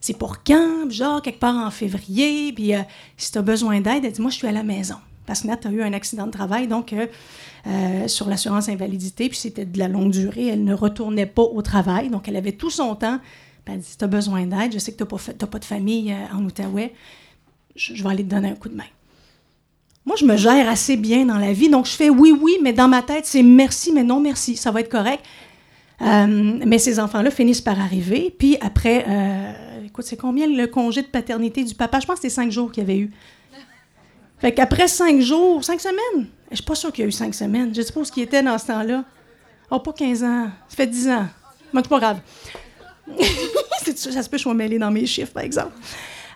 [0.00, 0.90] C'est pour quand?
[0.90, 2.54] Genre, quelque part en février.
[2.54, 2.80] Puis, euh,
[3.18, 4.96] si tu as besoin d'aide, elle dit Moi, je suis à la maison.
[5.26, 6.94] Parce que Nat a eu un accident de travail, donc
[8.06, 10.46] sur l'assurance invalidité, puis c'était de la longue durée.
[10.46, 13.18] Elle ne retournait pas au travail, donc elle avait tout son temps.
[13.64, 16.14] Puis elle dit Si tu as besoin d'aide, je sais que tu pas, de famille
[16.32, 16.94] en Outaouais,
[17.74, 18.84] je vais aller te donner un coup de main.
[20.06, 22.72] Moi, je me gère assez bien dans la vie, donc je fais oui, oui, mais
[22.72, 25.22] dans ma tête, c'est merci, mais non merci, ça va être correct.
[26.00, 28.34] Euh, mais ces enfants-là finissent par arriver.
[28.38, 32.00] Puis après, euh, écoute, c'est combien le congé de paternité du papa?
[32.00, 33.10] Je pense que c'est cinq jours qu'il y avait eu.
[34.38, 37.34] Fait qu'après cinq jours, cinq semaines, je suis pas sûre qu'il y a eu cinq
[37.34, 37.74] semaines.
[37.74, 39.04] Je suppose qu'il était dans ce temps-là.
[39.70, 40.50] Oh, pas 15 ans.
[40.68, 41.26] Ça fait 10 ans.
[41.72, 42.20] Mais c'est pas grave.
[43.96, 45.72] ça se peut que je sois mêlée dans mes chiffres, par exemple.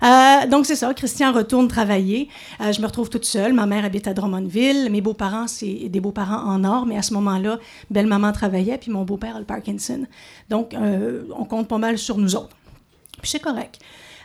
[0.02, 0.92] Euh, donc, c'est ça.
[0.94, 2.28] Christian retourne travailler.
[2.60, 3.52] Euh, je me retrouve toute seule.
[3.52, 4.88] Ma mère habite à Drummondville.
[4.90, 7.58] Mes beaux-parents, c'est des beaux-parents en or, mais à ce moment-là,
[7.90, 10.06] belle-maman travaillait, puis mon beau-père a le Parkinson.
[10.48, 12.56] Donc, euh, on compte pas mal sur nous autres.
[13.20, 13.78] Puis c'est correct.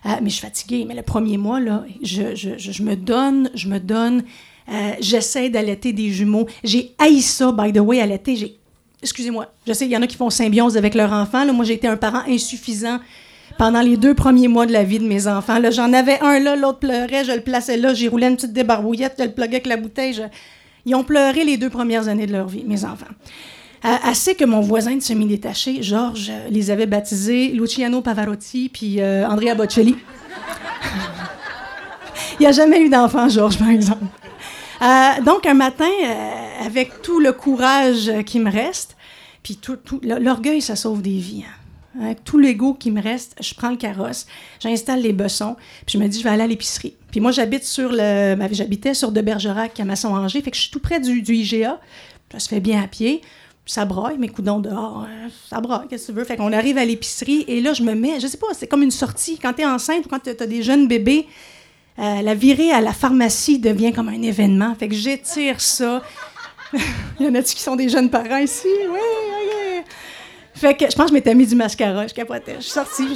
[0.06, 0.86] mais je suis fatiguée.
[0.88, 4.24] Mais le premier mois, là, je, je, je me donne, je me donne.
[5.00, 6.48] J'essaie d'allaiter des jumeaux.
[6.64, 8.58] J'ai haï ça, by the way, allaiter.
[9.04, 11.52] Excusez-moi, je sais, il y en a qui font symbiose avec leur enfant.
[11.54, 13.00] Moi, j'ai été un parent insuffisant
[13.58, 15.60] pendant les deux premiers mois de la vie de mes enfants.
[15.60, 18.54] Là, j'en avais un là, l'autre pleurait, je le plaçais là, j'y roulais une petite
[18.54, 20.22] débarbouillette, je le pluguais avec la bouteille.
[20.86, 23.06] Ils ont pleuré les deux premières années de leur vie, mes enfants.
[23.82, 29.56] assez que mon voisin de semi-détaché, Georges, les avait baptisés Luciano Pavarotti puis euh, Andrea
[29.56, 29.96] Bocelli.
[32.40, 34.04] Il n'y a jamais eu d'enfant, Georges, par exemple.
[34.82, 38.98] Euh, donc, un matin, euh, avec tout le courage qui me reste,
[39.42, 41.46] puis tout, l'orgueil, ça sauve des vies.
[41.48, 41.65] Hein.
[42.02, 44.28] Avec tout l'ego qui me reste, je prends le carrosse,
[44.60, 45.56] j'installe les bessons,
[45.86, 46.94] puis je me dis, je vais aller à l'épicerie.
[47.12, 48.36] Puis moi, j'habite sur le.
[48.52, 51.80] J'habitais sur de Bergerac à Masson-Angers, fait que je suis tout près du, IGA.
[52.32, 53.22] Ça se fait bien à pied.
[53.66, 56.26] ça braille, mes coudons dehors, euh, ça braille, qu'est-ce que tu veux?
[56.26, 58.84] Fait qu'on arrive à l'épicerie et là, je me mets, je sais pas, c'est comme
[58.84, 59.40] une sortie.
[59.40, 61.28] Quand tu es enceinte ou quand tu as des jeunes bébés,
[61.98, 64.76] euh, la virée à la pharmacie devient comme un événement.
[64.76, 66.02] Fait que j'étire ça.
[67.20, 68.68] Il y en a-tu qui sont des jeunes parents ici?
[68.92, 69.35] Oui.
[70.56, 72.56] Fait que je pense que je m'étais mis du mascara, je capotais.
[72.58, 73.08] Je suis sortie.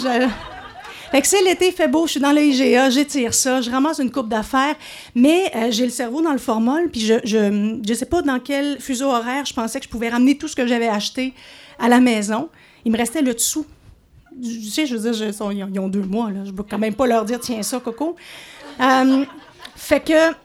[1.11, 3.97] Fait que c'est l'été, fait beau, je suis dans le IGA, j'étire ça, je ramasse
[3.97, 4.75] une coupe d'affaires,
[5.15, 8.39] mais euh, j'ai le cerveau dans le formol, puis je, je, je sais pas dans
[8.39, 11.33] quel fuseau horaire je pensais que je pouvais ramener tout ce que j'avais acheté
[11.79, 12.49] à la maison.
[12.85, 13.65] Il me restait le dessous.
[14.41, 16.45] Tu sais, je veux dire, ils, ont, deux mois, là.
[16.45, 18.15] Je peux quand même pas leur dire, tiens ça, Coco.
[18.79, 19.25] Euh,
[19.75, 20.35] fait que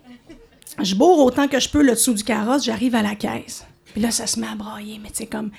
[0.82, 3.66] je bourre autant que je peux le dessous du carrosse, j'arrive à la caisse.
[3.94, 5.50] Puis là, ça se met à brailler, mais sais, comme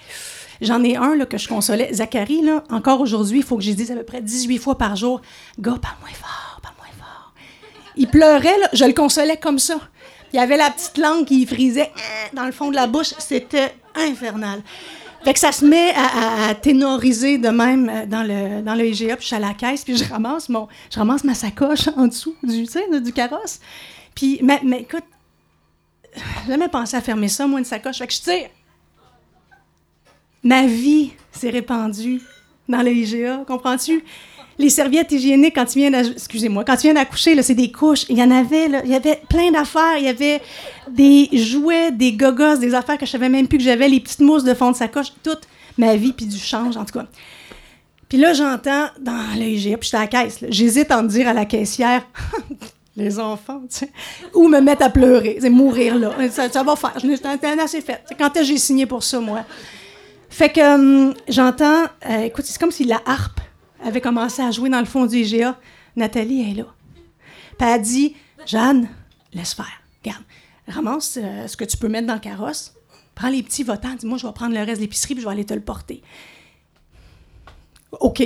[0.62, 1.94] J'en ai un là, que je consolais.
[1.94, 4.96] Zachary, là, encore aujourd'hui, il faut que j'ai dise à peu près 18 fois par
[4.96, 5.22] jour
[5.60, 7.34] Gars, parle moins fort, parle moins fort.
[7.96, 9.80] Il pleurait, là, je le consolais comme ça.
[10.34, 13.14] Il y avait la petite langue qui frisait euh, dans le fond de la bouche.
[13.20, 14.62] C'était infernal.
[15.24, 19.16] Fait que ça se met à, ténoriser de même euh, dans le, dans le IGA,
[19.16, 22.08] puis je suis à la caisse, puis je ramasse, mon, je ramasse ma sacoche en
[22.08, 22.66] dessous du,
[23.02, 23.60] du carrosse.
[24.14, 25.04] Puis, mais, mais écoute,
[26.48, 27.98] jamais pensé à fermer ça, moi, une sacoche.
[27.98, 28.50] Fait que je tire
[30.46, 32.22] ma vie s'est répandue
[32.70, 34.04] dans le IGA, comprends-tu?
[34.58, 38.06] Les serviettes hygiéniques, quand tu viens excusez-moi, quand tu viens c'est des couches.
[38.08, 38.70] Il y en avait,
[39.28, 39.98] plein d'affaires.
[39.98, 40.42] Il y avait
[40.90, 44.22] des jouets, des gogos, des affaires que je savais même plus que j'avais, les petites
[44.22, 45.42] mousses de fond de sacoche, toute
[45.78, 47.06] ma vie, puis du change, en tout cas.
[48.08, 50.46] Puis là, j'entends dans l'IGA, puis j'étais à la caisse.
[50.48, 52.08] J'hésite à en dire à la caissière,
[52.96, 53.92] les enfants, tu sais,
[54.34, 56.14] ou me mettre à pleurer, c'est mourir là.
[56.30, 56.94] Ça, va faire.
[56.96, 58.06] Je suis assez faite.
[58.18, 59.44] Quand est-ce que j'ai signé pour ça, moi?
[60.30, 63.40] Fait que hum, j'entends, euh, écoute, c'est comme si la harpe
[63.84, 65.58] avait commencé à jouer dans le fond du IGA.
[65.96, 66.66] Nathalie est là.
[67.58, 68.90] Puis elle dit Jeanne,
[69.34, 69.82] laisse faire.
[70.04, 70.24] Regarde,
[70.68, 72.74] ramasse euh, ce que tu peux mettre dans le carrosse.
[73.14, 73.96] Prends les petits votants.
[73.98, 76.02] Dis-moi, je vais prendre le reste de l'épicerie puis je vais aller te le porter.
[77.92, 78.24] OK.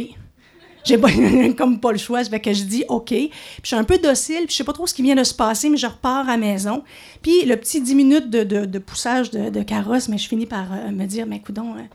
[0.84, 1.10] J'ai pas,
[1.58, 3.10] comme pas le choix, que je dis OK.
[3.10, 3.32] Puis
[3.64, 5.34] je suis un peu docile, puis je sais pas trop ce qui vient de se
[5.34, 6.84] passer, mais je repars à la maison.
[7.22, 10.92] Puis le petit 10 minutes de, de, poussage de, carrosse, mais je finis par euh,
[10.92, 11.88] me dire, mais coudon, hein,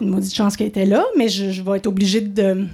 [0.00, 2.66] une maudite chance qu'elle était là, mais je, vais être obligée de,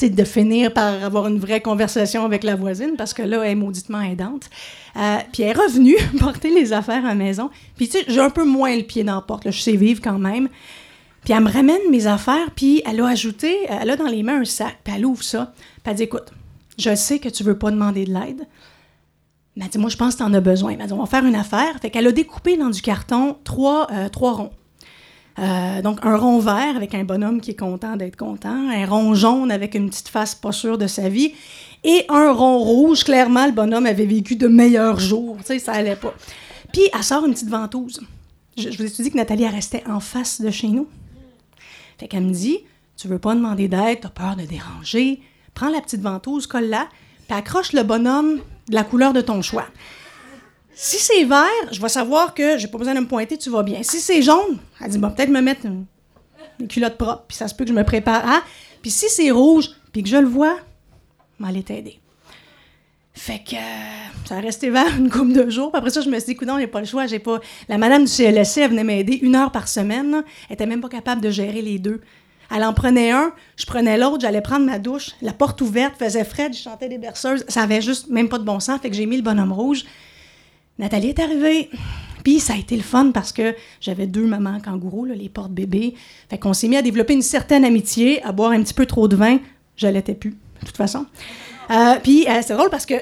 [0.00, 3.56] de finir par avoir une vraie conversation avec la voisine parce que là, elle est
[3.56, 4.50] mauditement aidante.
[4.96, 7.50] Euh, puis elle est revenue porter les affaires à la maison.
[7.76, 9.50] Puis tu sais, j'ai un peu moins le pied dans la porte.
[9.50, 10.48] Je sais vivre quand même.
[11.24, 14.40] Puis elle me ramène mes affaires, puis elle a ajouté, elle a dans les mains
[14.42, 16.32] un sac, puis elle ouvre ça, puis elle dit Écoute,
[16.78, 18.46] je sais que tu veux pas demander de l'aide.
[19.56, 20.72] Mais elle dit Moi, je pense que tu en as besoin.
[20.72, 21.78] Elle m'a dit On va faire une affaire.
[21.80, 24.52] Fait qu'elle a découpé dans du carton trois, euh, trois ronds.
[25.38, 29.14] Euh, donc, un rond vert avec un bonhomme qui est content d'être content, un rond
[29.14, 31.32] jaune avec une petite face pas sûre de sa vie,
[31.82, 33.04] et un rond rouge.
[33.04, 35.36] Clairement, le bonhomme avait vécu de meilleurs jours.
[35.38, 36.14] Tu sais, ça allait pas.
[36.72, 38.00] Puis, elle sort une petite ventouse.
[38.56, 40.86] Je, vous ai dit que Nathalie, restait en face de chez nous.
[41.98, 42.58] Fait qu'elle me dit
[42.96, 45.20] Tu veux pas demander d'aide, t'as peur de déranger.
[45.54, 46.88] Prends la petite ventouse, colle-la,
[47.28, 49.66] puis accroche le bonhomme de la couleur de ton choix.
[50.74, 53.62] Si c'est vert, je vais savoir que j'ai pas besoin de me pointer, tu vas
[53.62, 53.82] bien.
[53.82, 55.86] Si c'est jaune, elle dit, peut-être me mettre une,
[56.68, 58.42] culotte propre, puis ça se peut que je me prépare.
[58.82, 60.58] Puis si c'est rouge, puis que je le vois,
[61.38, 62.00] m'aller t'aider.
[63.14, 63.58] Fait que euh,
[64.24, 65.70] ça a resté vert une couple de jours.
[65.72, 67.06] Après ça, je me suis dit, écoute, j'ai pas le choix.
[67.06, 67.40] J'ai pas...
[67.68, 70.24] La madame du CLSC, elle venait m'aider une heure par semaine.
[70.48, 72.02] Elle était même pas capable de gérer les deux.
[72.54, 76.24] Elle en prenait un, je prenais l'autre, j'allais prendre ma douche, la porte ouverte, faisait
[76.24, 77.44] frais, je chantais des berceuses.
[77.48, 79.84] Ça avait juste même pas de bon sens, fait que j'ai mis le bonhomme rouge.
[80.78, 81.70] Nathalie est arrivée.
[82.22, 85.94] Puis ça a été le fun parce que j'avais deux mamans kangourous, les portes bébés.
[86.30, 89.08] Fait qu'on s'est mis à développer une certaine amitié, à boire un petit peu trop
[89.08, 89.38] de vin.
[89.76, 91.06] Je l'étais plus, de toute façon.
[91.70, 92.94] Euh, puis euh, c'est drôle parce que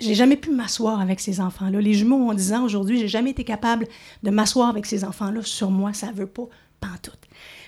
[0.00, 1.80] j'ai jamais pu m'asseoir avec ces enfants-là.
[1.80, 3.86] Les jumeaux ont 10 ans aujourd'hui, j'ai jamais été capable
[4.22, 5.92] de m'asseoir avec ces enfants-là sur moi.
[5.92, 6.44] Ça veut pas
[6.80, 7.20] pantoute.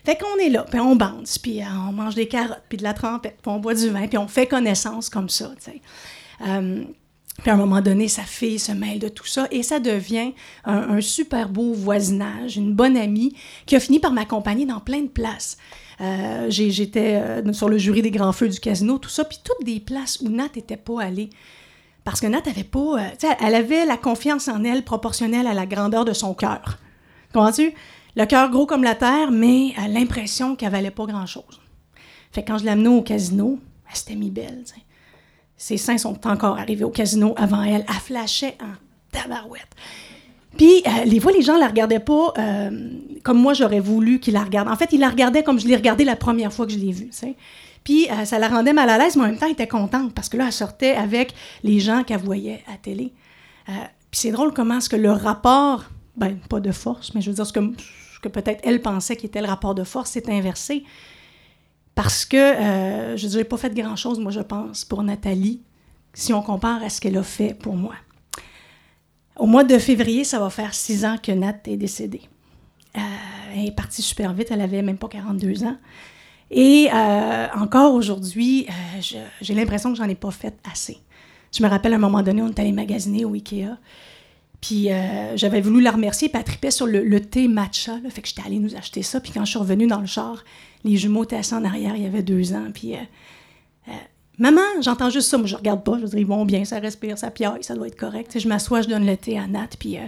[0.04, 2.82] Fait qu'on est là, puis on bande, puis euh, on mange des carottes, puis de
[2.82, 7.54] la trempette, puis on boit du vin, puis on fait connaissance comme ça, puis à
[7.54, 10.32] un moment donné, sa fille se mêle de tout ça et ça devient
[10.64, 15.08] un super beau voisinage, une bonne amie qui a fini par m'accompagner dans plein de
[15.08, 15.56] places.
[16.00, 19.66] Euh, j'étais euh, sur le jury des grands feux du casino, tout ça, puis toutes
[19.66, 21.30] des places où Nat n'était pas allée.
[22.04, 23.00] Parce que Nat avait pas.
[23.00, 26.78] Euh, elle avait la confiance en elle proportionnelle à la grandeur de son cœur.
[27.32, 27.74] Comprends-tu?
[28.16, 31.60] Le cœur gros comme la terre, mais l'impression qu'elle valait pas grand-chose.
[32.32, 33.58] Fait que quand je amenée au casino,
[33.88, 34.64] elle s'était mis belle.
[35.56, 37.84] Ses seins sont encore arrivés au casino avant elle.
[37.88, 38.72] Elle flashait en
[39.12, 39.68] tabarouette.
[40.56, 42.90] Puis, euh, les fois, les gens la regardaient pas euh,
[43.22, 44.68] comme moi j'aurais voulu qu'ils la regardent.
[44.68, 46.92] En fait, ils la regardaient comme je l'ai regardée la première fois que je l'ai
[46.92, 47.10] vue.
[47.84, 50.14] Puis, euh, ça la rendait mal à l'aise, mais en même temps, elle était contente
[50.14, 53.12] parce que là, elle sortait avec les gens qu'elle voyait à télé.
[53.66, 55.84] puis, c'est drôle comment est-ce que le rapport,
[56.16, 59.40] ben, pas de force, mais je veux dire, ce que, peut-être elle pensait qu'il était
[59.40, 60.84] le rapport de force s'est inversé.
[61.94, 65.62] Parce que, euh, je n'ai pas fait grand-chose, moi, je pense, pour Nathalie,
[66.14, 67.94] si on compare à ce qu'elle a fait pour moi.
[69.38, 72.22] Au mois de février, ça va faire six ans que Nat est décédée.
[72.96, 73.00] Euh,
[73.54, 75.76] elle est partie super vite, elle avait même pas 42 ans.
[76.50, 80.98] Et euh, encore aujourd'hui, euh, j'ai l'impression que j'en ai pas fait assez.
[81.56, 83.76] Je me rappelle à un moment donné, on est allé magasiner au Ikea.
[84.60, 84.88] Puis
[85.36, 87.92] j'avais voulu la remercier, puis elle sur le, thé matcha.
[88.10, 89.20] Fait que j'étais allée nous acheter ça.
[89.20, 90.42] Puis quand je suis revenue dans le char,
[90.82, 92.66] les jumeaux étaient assis en arrière, il y avait deux ans.
[92.74, 92.94] Puis
[94.38, 97.18] Maman, j'entends juste ça, moi je regarde pas, je dis ils vont bien, ça respire,
[97.18, 98.38] ça piaille, ça doit être correct.
[98.38, 100.02] je m'assois, je donne le thé à Nat, puis euh,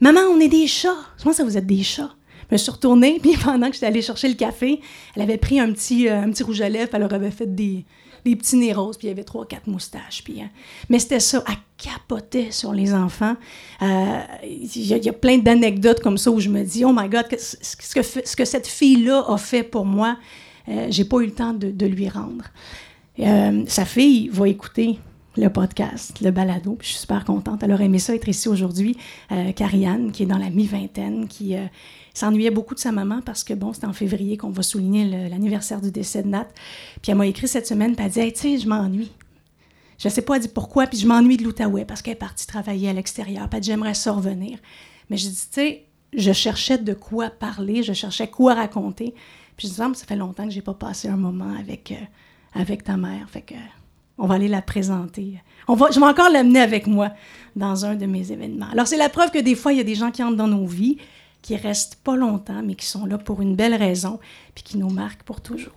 [0.00, 0.96] Maman, on est des chats.
[1.18, 2.14] Je pense que vous êtes des chats.
[2.48, 4.80] Je me suis retournée, puis pendant que j'étais allée chercher le café,
[5.14, 7.54] elle avait pris un petit, euh, un petit rouge à lèvres, elle leur avait fait
[7.54, 7.84] des,
[8.24, 10.24] des petits nez roses, puis il y avait trois, quatre moustaches.
[10.30, 10.48] Hein.
[10.88, 13.36] Mais c'était ça, elle capotait sur les enfants.
[13.82, 17.26] Euh, il y, a plein d'anecdotes comme ça où je me dis, oh my God,
[17.38, 20.16] ce, que, que cette fille-là a fait pour moi,
[20.90, 22.44] j'ai pas eu le temps de lui rendre.
[23.20, 24.98] Euh, sa fille va écouter
[25.36, 26.78] le podcast, le balado.
[26.80, 27.62] je suis super contente.
[27.62, 28.96] Elle aurait aimé ça être ici aujourd'hui.
[29.32, 31.64] Euh, Carianne, qui est dans la mi-vingtaine, qui euh,
[32.14, 35.80] s'ennuyait beaucoup de sa maman parce que, bon, c'est en février qu'on va souligner l'anniversaire
[35.80, 36.48] du décès de Nat.
[37.02, 39.12] Puis elle m'a écrit cette semaine, puis elle dit hey, Tu sais, je m'ennuie.
[39.98, 42.88] Je sais pas, dit pourquoi, puis je m'ennuie de l'Outaouais parce qu'elle est partie travailler
[42.88, 44.58] à l'extérieur, puis j'aimerais ça revenir.
[45.10, 45.84] Mais je dis Tu sais,
[46.16, 49.14] je cherchais de quoi parler, je cherchais quoi raconter.
[49.56, 51.92] Puis je dis Ça fait longtemps que j'ai pas passé un moment avec
[52.58, 53.28] avec ta mère.
[54.18, 55.40] On va aller la présenter.
[55.68, 57.10] Je vais encore l'amener avec moi
[57.54, 58.66] dans un de mes événements.
[58.72, 60.48] Alors, c'est la preuve que des fois, il y a des gens qui entrent dans
[60.48, 60.98] nos vies,
[61.40, 64.18] qui restent pas longtemps, mais qui sont là pour une belle raison,
[64.54, 65.72] puis qui nous marquent pour toujours.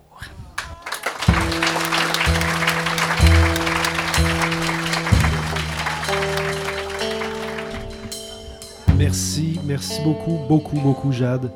[8.98, 11.52] Merci, merci beaucoup, beaucoup, beaucoup, Jade.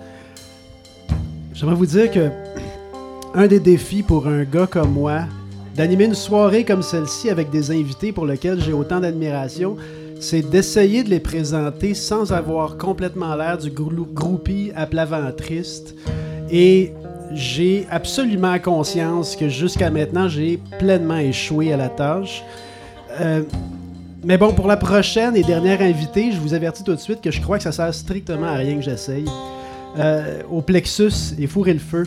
[1.54, 2.45] J'aimerais vous dire que
[3.36, 5.24] un des défis pour un gars comme moi,
[5.76, 9.76] d'animer une soirée comme celle-ci avec des invités pour lesquels j'ai autant d'admiration,
[10.22, 15.96] c'est d'essayer de les présenter sans avoir complètement l'air du groupie à plat ventriste.
[16.50, 16.94] Et
[17.34, 22.42] j'ai absolument conscience que jusqu'à maintenant, j'ai pleinement échoué à la tâche.
[23.20, 23.44] Euh,
[24.24, 27.32] mais bon, pour la prochaine et dernière invitée, je vous avertis tout de suite que
[27.32, 29.26] je crois que ça sert strictement à rien que j'essaye.
[29.98, 32.06] Euh, au plexus et fourrer le feu,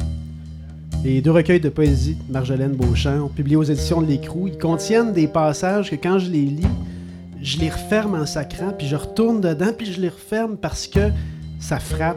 [1.04, 5.12] les deux recueils de poésie de Marjolaine Beauchamp, publiés aux éditions de l'Écrou, ils contiennent
[5.12, 6.66] des passages que quand je les lis,
[7.42, 11.10] je les referme en sacrant, puis je retourne dedans, puis je les referme parce que
[11.60, 12.16] ça frappe.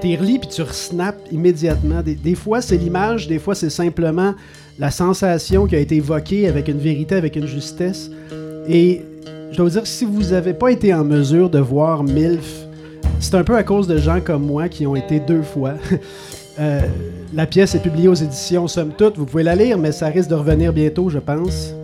[0.00, 2.02] Tu relis, puis tu resnaps immédiatement.
[2.02, 4.34] Des, fois, c'est l'image, des fois, c'est simplement
[4.78, 8.10] la sensation qui a été évoquée avec une vérité, avec une justesse.
[8.68, 9.02] Et
[9.50, 12.66] je dois vous dire, si vous n'avez pas été en mesure de voir MILF,
[13.20, 15.74] c'est un peu à cause de gens comme moi qui ont été deux fois.
[16.58, 16.80] Euh,
[17.32, 19.18] la pièce est publiée aux éditions Somme Toute.
[19.18, 21.74] Vous pouvez la lire, mais ça risque de revenir bientôt, je pense.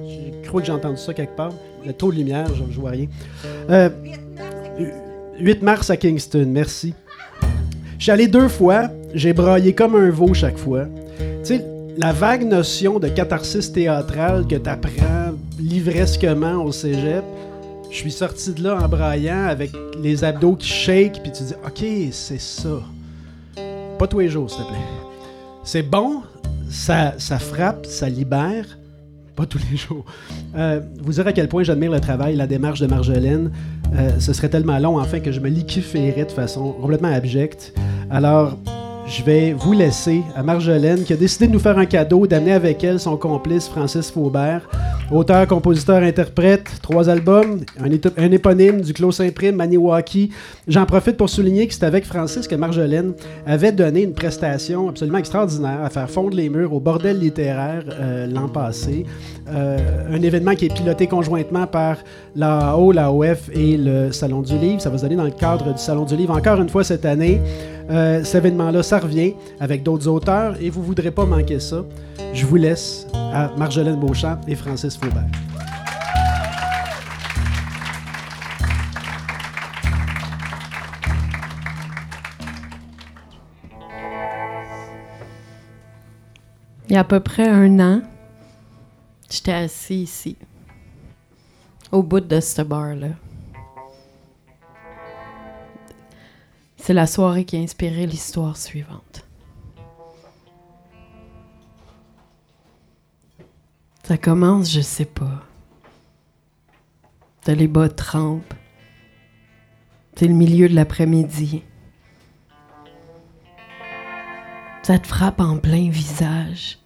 [0.42, 1.52] Je crois que j'ai entendu ça quelque part.
[1.88, 3.06] A trop de lumière, je ne vois rien.
[3.68, 6.94] 8 euh, mars à Kingston, merci.
[7.98, 10.86] Je suis allé deux fois, j'ai braillé comme un veau chaque fois.
[11.18, 11.64] Tu sais,
[11.96, 17.24] la vague notion de catharsis théâtrale que tu apprends livresquement au cégep,
[17.90, 21.54] je suis sorti de là en braillant avec les abdos qui shake, puis tu dis,
[21.66, 22.80] OK, c'est ça.
[24.00, 24.78] Pas tous les jours, s'il te plaît.
[25.62, 26.22] C'est bon,
[26.70, 28.64] ça, ça frappe, ça libère.
[29.36, 30.06] Pas tous les jours.
[30.56, 33.50] Euh, vous direz à quel point j'admire le travail, la démarche de Marjolaine.
[33.94, 37.74] Euh, ce serait tellement long, enfin, que je me liquifierais de façon complètement abjecte.
[38.10, 38.56] Alors,
[39.06, 42.52] je vais vous laisser à Marjolaine qui a décidé de nous faire un cadeau, d'amener
[42.52, 44.66] avec elle son complice Francis Faubert,
[45.10, 50.30] auteur, compositeur, interprète, trois albums, un, éponyme du Clos Saint-Prime, Maniwaki.
[50.68, 53.12] J'en profite pour souligner que c'est avec Francis que Marjolaine
[53.46, 58.26] avait donné une prestation absolument extraordinaire à faire fondre les murs au bordel littéraire euh,
[58.26, 59.04] l'an passé.
[59.48, 59.78] Euh,
[60.10, 61.96] un événement qui est piloté conjointement par
[62.36, 64.80] la AO, la OF et le Salon du Livre.
[64.80, 67.04] Ça va se donner dans le cadre du Salon du Livre encore une fois cette
[67.04, 67.40] année.
[67.90, 71.84] Euh, cet événement-là, ça revient avec d'autres auteurs et vous ne voudrez pas manquer ça.
[72.32, 75.26] Je vous laisse à Marjolaine Beauchamp et Francis Faubert.
[86.88, 88.02] Il y a à peu près un an,
[89.30, 90.36] j'étais assis ici,
[91.92, 93.10] au bout de ce bar-là.
[96.90, 99.24] C'est la soirée qui a inspiré l'histoire suivante.
[104.02, 105.46] Ça commence, je sais pas.
[107.42, 108.54] T'as les bas trempes.
[110.16, 111.62] C'est le milieu de l'après-midi.
[114.82, 116.80] Ça te frappe en plein visage.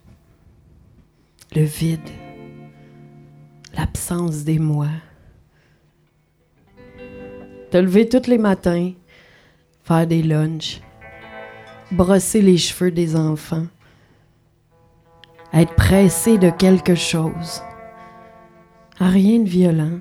[1.56, 2.10] Le vide.
[3.74, 5.00] L'absence des mois.
[7.70, 8.92] Te lever tous les matins,
[9.84, 10.80] faire des lunchs,
[11.92, 13.66] brosser les cheveux des enfants,
[15.52, 17.62] être pressé de quelque chose.
[18.98, 20.00] Rien de violent,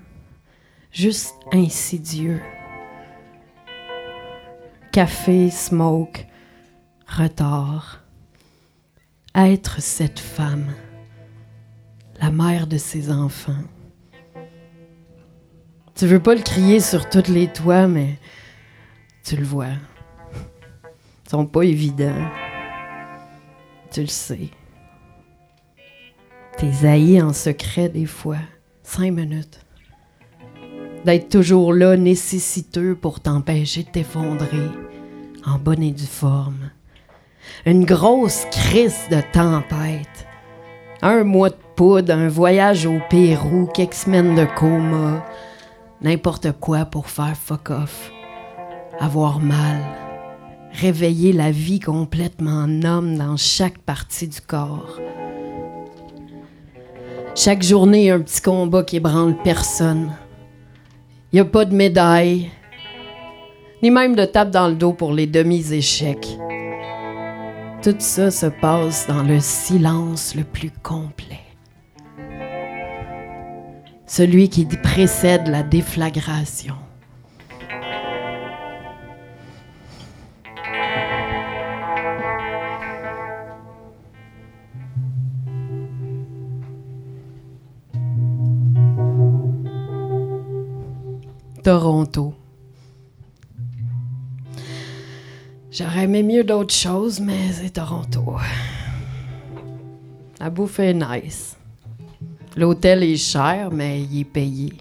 [0.91, 2.41] juste insidieux.
[4.91, 6.25] Café, smoke,
[7.07, 8.03] retard.
[9.35, 10.71] Être cette femme,
[12.21, 13.63] la mère de ses enfants.
[15.95, 18.19] Tu veux pas le crier sur tous les toits, mais
[19.23, 19.67] tu le vois.
[21.25, 22.29] Ils sont pas évidents.
[23.91, 24.49] Tu le sais.
[26.57, 28.37] T'es haï en secret des fois.
[28.83, 29.59] Cinq minutes.
[31.05, 34.69] D'être toujours là, nécessiteux pour t'empêcher de t'effondrer,
[35.45, 36.71] en bonne et due forme.
[37.65, 40.27] Une grosse crise de tempête.
[41.01, 45.25] Un mois de poudre, un voyage au Pérou, quelques semaines de coma.
[46.01, 48.11] N'importe quoi pour faire fuck off.
[48.99, 49.79] Avoir mal.
[50.71, 54.99] Réveiller la vie complètement homme dans chaque partie du corps.
[57.35, 60.11] Chaque journée, un petit combat qui ébranle personne.
[61.31, 62.51] Il a pas de médaille,
[63.81, 66.37] ni même de tape dans le dos pour les demi-échecs.
[67.81, 71.39] Tout ça se passe dans le silence le plus complet.
[74.05, 76.75] Celui qui précède la déflagration.
[91.63, 92.33] Toronto.
[95.71, 98.35] J'aurais aimé mieux d'autres choses, mais c'est Toronto.
[100.41, 101.55] La bouffe est nice.
[102.57, 104.73] L'hôtel est cher, mais il est payé.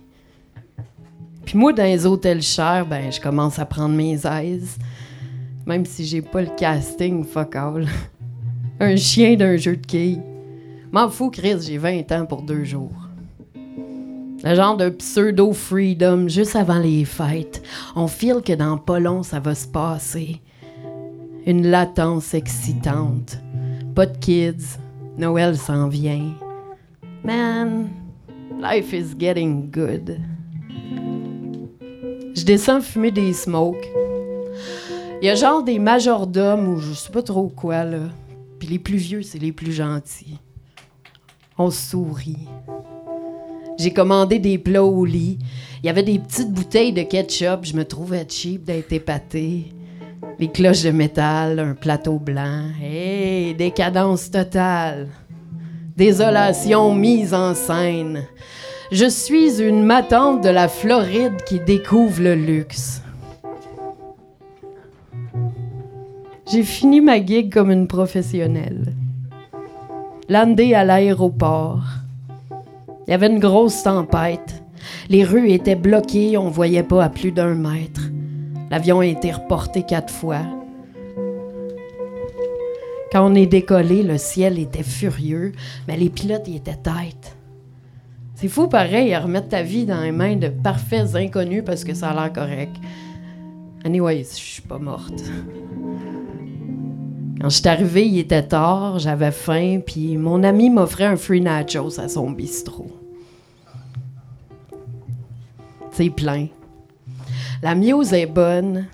[1.45, 4.77] Puis moi, dans les hôtels chers, ben, je commence à prendre mes aises.
[5.65, 7.87] Même si j'ai pas le casting, fuck all.
[8.81, 10.23] Un chien d'un jeu de quilles.
[10.91, 13.02] M'en fous, Chris, j'ai 20 ans pour deux jours.
[14.45, 17.63] Le genre de pseudo-freedom juste avant les fêtes.
[17.95, 20.41] On file que dans pas long, ça va se passer.
[21.47, 23.39] Une latence excitante.
[23.95, 24.79] Pas de kids.
[25.17, 26.35] Noël s'en vient.
[27.23, 27.91] Man,
[28.61, 30.19] life is getting good.
[32.35, 33.89] Je descends fumer des smokes.
[35.21, 38.09] Il y a genre des majordomes ou je sais pas trop quoi, là.
[38.59, 40.41] Puis les plus vieux, c'est les plus gentils.
[41.59, 42.49] On sourit.
[43.79, 45.39] J'ai commandé des plats au lit.
[45.83, 47.65] Il y avait des petites bouteilles de ketchup.
[47.65, 49.73] Je me trouvais cheap d'être épaté.
[50.39, 52.65] Les cloches de métal, un plateau blanc.
[52.81, 55.09] Hey, décadence totale.
[55.97, 58.25] Désolation mise en scène.
[58.91, 63.03] Je suis une matante de la Floride qui découvre le luxe.
[66.51, 68.95] J'ai fini ma gig comme une professionnelle.
[70.29, 72.02] Landé à l'aéroport.
[73.07, 74.63] Il y avait une grosse tempête.
[75.09, 78.03] Les rues étaient bloquées, on voyait pas à plus d'un mètre.
[78.71, 80.43] L'avion a été reporté quatre fois.
[83.13, 85.53] Quand on est décollé, le ciel était furieux,
[85.87, 87.37] mais les pilotes y étaient têtes.
[88.35, 91.95] C'est fou pareil à remettre ta vie dans les mains de parfaits inconnus parce que
[91.95, 92.75] ça a l'air correct.
[93.85, 95.23] Anyways, je suis pas morte.
[97.43, 101.99] Quand je arrivée, il était tard, j'avais faim, puis mon ami m'offrait un free nachos
[101.99, 102.93] à son bistrot.
[105.91, 106.47] C'est plein.
[107.61, 108.87] La muse est bonne.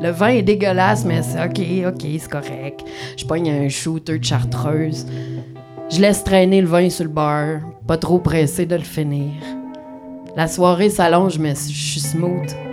[0.00, 2.84] Le vin est dégueulasse, mais c'est OK, OK, c'est correct.
[3.16, 5.04] Je pogne un shooter de chartreuse.
[5.90, 9.32] Je laisse traîner le vin sur le bar, pas trop pressé de le finir.
[10.36, 12.67] La soirée s'allonge, mais je suis smooth.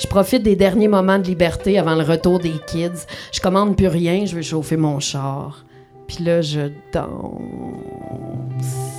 [0.00, 3.06] Je profite des derniers moments de liberté avant le retour des kids.
[3.32, 5.64] Je commande plus rien, je veux chauffer mon char.
[6.08, 8.90] Puis là, je danse.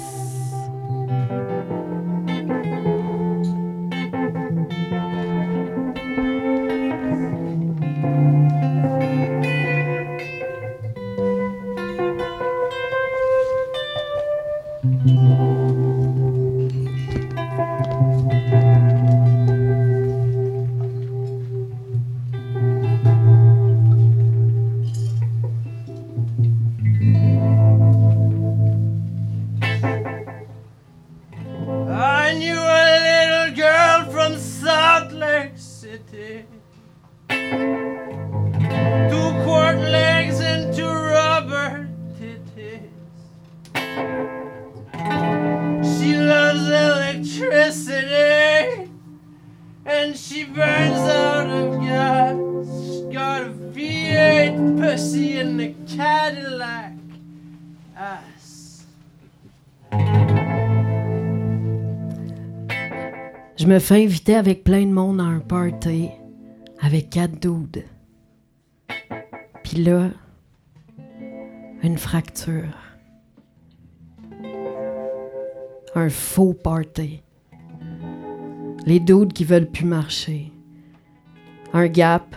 [63.71, 66.09] Me fais inviter avec plein de monde à un party
[66.81, 67.85] avec quatre dudes.
[69.63, 70.09] Puis là,
[71.81, 72.75] une fracture.
[75.95, 77.23] Un faux party.
[78.85, 80.51] Les dudes qui veulent plus marcher.
[81.71, 82.35] Un gap.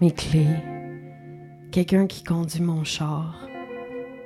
[0.00, 0.62] Mes clés.
[1.72, 3.48] Quelqu'un qui conduit mon char.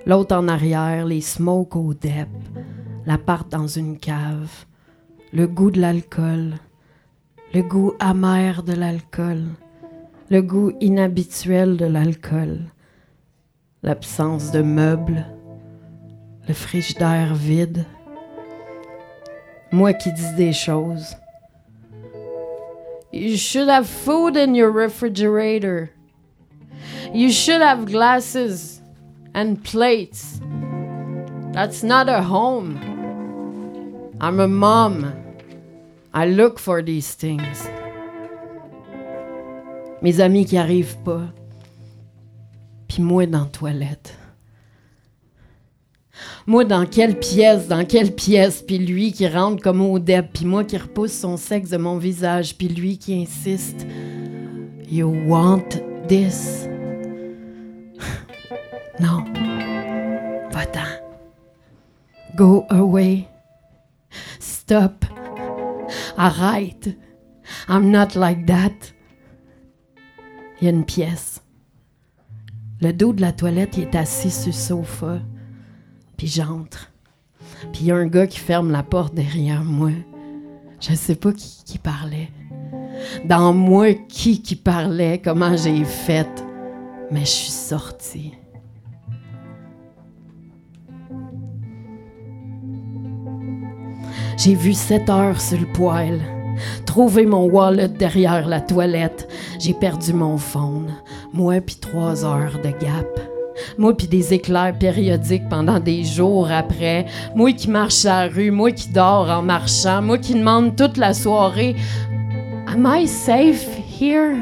[0.04, 2.28] L'autre en arrière, les smokes au dep.
[3.06, 4.66] L'appart dans une cave.
[5.32, 6.54] Le goût de l'alcool.
[7.54, 9.44] Le goût amer de l'alcool.
[10.28, 12.58] Le goût inhabituel de l'alcool.
[13.84, 15.24] L'absence de meubles.
[16.48, 17.84] Le frigidaire vide.
[19.70, 21.14] Moi qui dis des choses.
[23.12, 25.90] You should have food in your refrigerator.
[27.14, 28.82] You should have glasses
[29.32, 30.40] and plates.
[31.52, 32.99] That's not a home.
[34.20, 35.12] I'm a mom.
[36.12, 37.68] I look for these things.
[40.02, 41.22] Mes amis qui arrivent pas.
[42.86, 44.14] Puis moi dans la toilette.
[46.46, 50.44] Moi, dans quelle pièce, dans quelle pièce, puis lui qui rentre comme au deb, puis
[50.44, 53.86] moi qui repousse son sexe de mon visage, puis lui qui insiste.
[54.90, 55.68] You want
[56.08, 56.66] this?
[59.00, 59.24] non.
[60.50, 60.80] Va-t'en.
[62.36, 63.28] Go away.
[64.70, 65.04] Stop.
[66.16, 66.96] Arrête.
[67.68, 68.92] I'm not like that.
[70.60, 71.42] Il y a une pièce.
[72.80, 75.18] Le dos de la toilette il est assis sur le sofa.
[76.16, 76.92] Puis j'entre.
[77.72, 79.90] Puis il y a un gars qui ferme la porte derrière moi.
[80.78, 82.30] Je sais pas qui, parlait.
[83.24, 86.44] Dans moi, qui qui parlait, comment j'ai fait.
[87.10, 88.34] Mais je suis sortie.
[94.42, 96.18] J'ai vu sept heures sur le poêle.
[96.86, 99.28] Trouver mon wallet derrière la toilette.
[99.58, 100.94] J'ai perdu mon phone.
[101.34, 103.20] Moi, puis trois heures de gap.
[103.76, 107.04] Moi, puis des éclairs périodiques pendant des jours après.
[107.34, 108.50] Moi qui marche à la rue.
[108.50, 110.00] Moi qui dors en marchant.
[110.00, 111.76] Moi qui demande toute la soirée
[112.66, 113.68] Am I safe
[114.00, 114.36] here?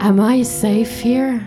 [0.00, 1.40] Am I safe here?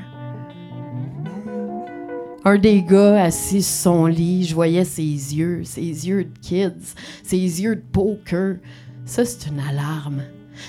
[2.46, 6.96] Un des gars assis sur son lit, je voyais ses yeux, ses yeux de kids,
[7.24, 8.58] ses yeux de poker.
[9.06, 10.24] Ça, c'est une alarme.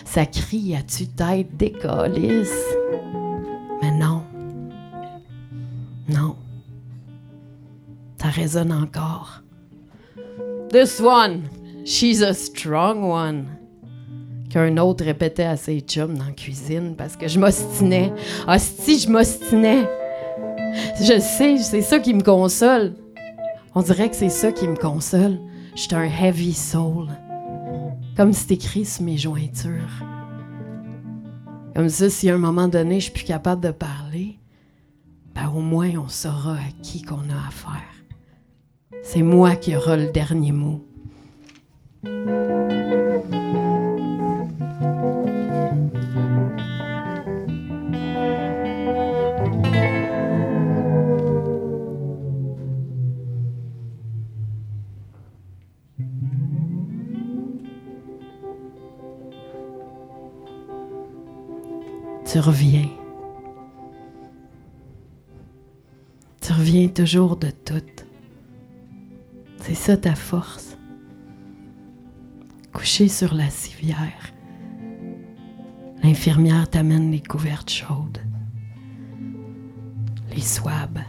[0.05, 2.65] Ça crie à tu tête décalisse.
[3.83, 4.25] Mais non.
[6.09, 6.37] Non.
[8.21, 9.43] Ça résonne encore.
[10.71, 11.43] This one,
[11.85, 13.47] she's a strong one.
[14.51, 18.13] Qu'un autre répétait à ses chums dans la cuisine parce que je m'ostinais.
[18.49, 19.89] Hostie, je m'ostinais.
[21.01, 22.95] Je sais, c'est ça qui me console.
[23.75, 25.39] On dirait que c'est ça qui me console.
[25.75, 27.09] Je suis un heavy soul.
[28.17, 30.05] Comme c'est écrit sur mes jointures.
[31.75, 34.39] Comme ça, si à un moment donné, je suis plus capable de parler,
[35.35, 37.91] ben au moins on saura à qui qu'on a affaire.
[39.03, 40.85] C'est moi qui aura le dernier mot.
[62.33, 62.89] Tu reviens.
[66.41, 67.83] Tu reviens toujours de tout.
[69.59, 70.77] C'est ça ta force.
[72.73, 74.33] Couché sur la civière,
[76.05, 78.23] l'infirmière t'amène les couvertes chaudes,
[80.33, 81.01] les swabs,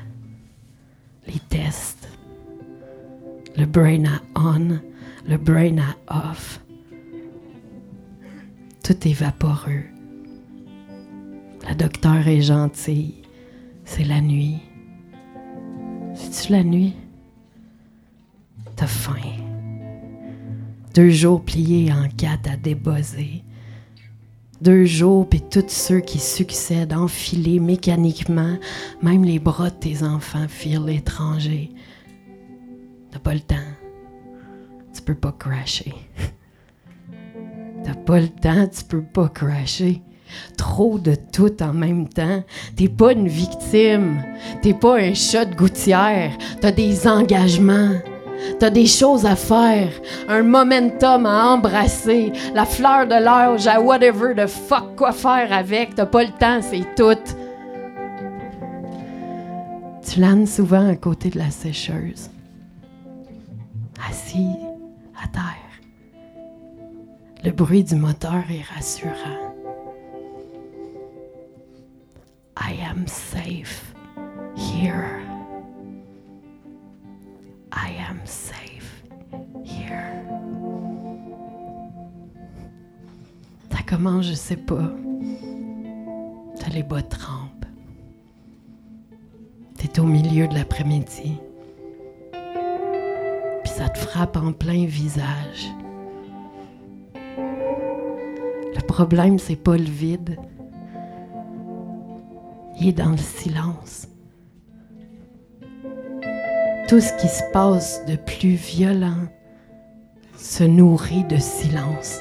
[1.28, 2.10] les tests,
[3.56, 4.80] le brain à on,
[5.28, 6.62] le brain à off.
[8.84, 9.84] Tout est vaporeux.
[11.72, 13.14] La docteure est gentille.
[13.86, 14.58] C'est la nuit.
[16.14, 16.94] C'est-tu la nuit?
[18.76, 19.14] T'as faim.
[20.94, 23.46] Deux jours pliés en quatre à débosser.
[24.60, 28.58] Deux jours, puis tous ceux qui succèdent enfilés mécaniquement,
[29.02, 31.72] même les bras de tes enfants firent l'étranger.
[33.12, 33.72] T'as pas le temps.
[34.94, 35.94] Tu peux pas crasher.
[37.86, 40.02] T'as pas le temps, tu peux pas crasher
[40.58, 42.44] trop de tout en même temps.
[42.76, 44.24] T'es pas une victime.
[44.62, 46.32] T'es pas un chat de gouttière.
[46.60, 47.92] T'as des engagements.
[48.60, 49.92] T'as des choses à faire,
[50.28, 55.96] un momentum à embrasser, la fleur de l'âge à whatever the fuck quoi faire avec.
[55.96, 57.36] T'as pas le temps, c'est tout.
[60.08, 62.30] Tu lannes souvent à côté de la sécheuse,
[64.10, 64.56] assis
[65.24, 65.44] à terre,
[67.44, 69.51] Le bruit du moteur est rassurant.
[74.82, 75.22] Here.
[77.72, 79.04] I am safe
[79.64, 80.12] here.
[83.72, 84.90] Ça commence, je sais pas.
[86.60, 87.66] T'as les bas trempes.
[89.78, 91.38] T'es au milieu de l'après-midi.
[93.64, 95.72] Puis ça te frappe en plein visage.
[97.16, 100.40] Le problème, c'est pas le vide.
[102.80, 104.08] Il est dans le silence.
[106.92, 109.30] Tout ce qui se passe de plus violent
[110.36, 112.20] se nourrit de silence.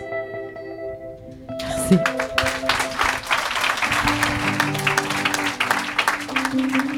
[1.58, 1.96] Merci.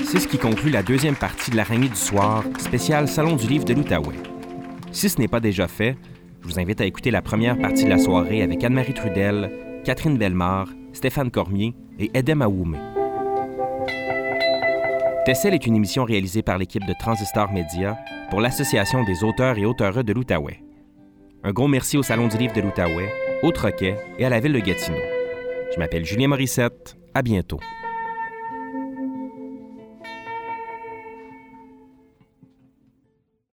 [0.04, 3.64] C'est ce qui conclut la deuxième partie de l'araignée du soir, spécial Salon du livre
[3.64, 4.16] de l'Outaouais.
[4.90, 5.96] Si ce n'est pas déjà fait,
[6.42, 9.50] je vous invite à écouter la première partie de la soirée avec Anne-Marie Trudel,
[9.82, 12.76] Catherine Bellemare, Stéphane Cormier et Edem Aoumé.
[15.24, 17.96] Tessel est une émission réalisée par l'équipe de Transistor Média
[18.28, 20.64] pour l'Association des auteurs et auteureux de l'Outaouais.
[21.44, 23.08] Un gros merci au Salon du livre de l'Outaouais,
[23.44, 24.98] au Troquet et à la ville de Gatineau.
[25.72, 26.96] Je m'appelle Julien Morissette.
[27.14, 27.60] À bientôt.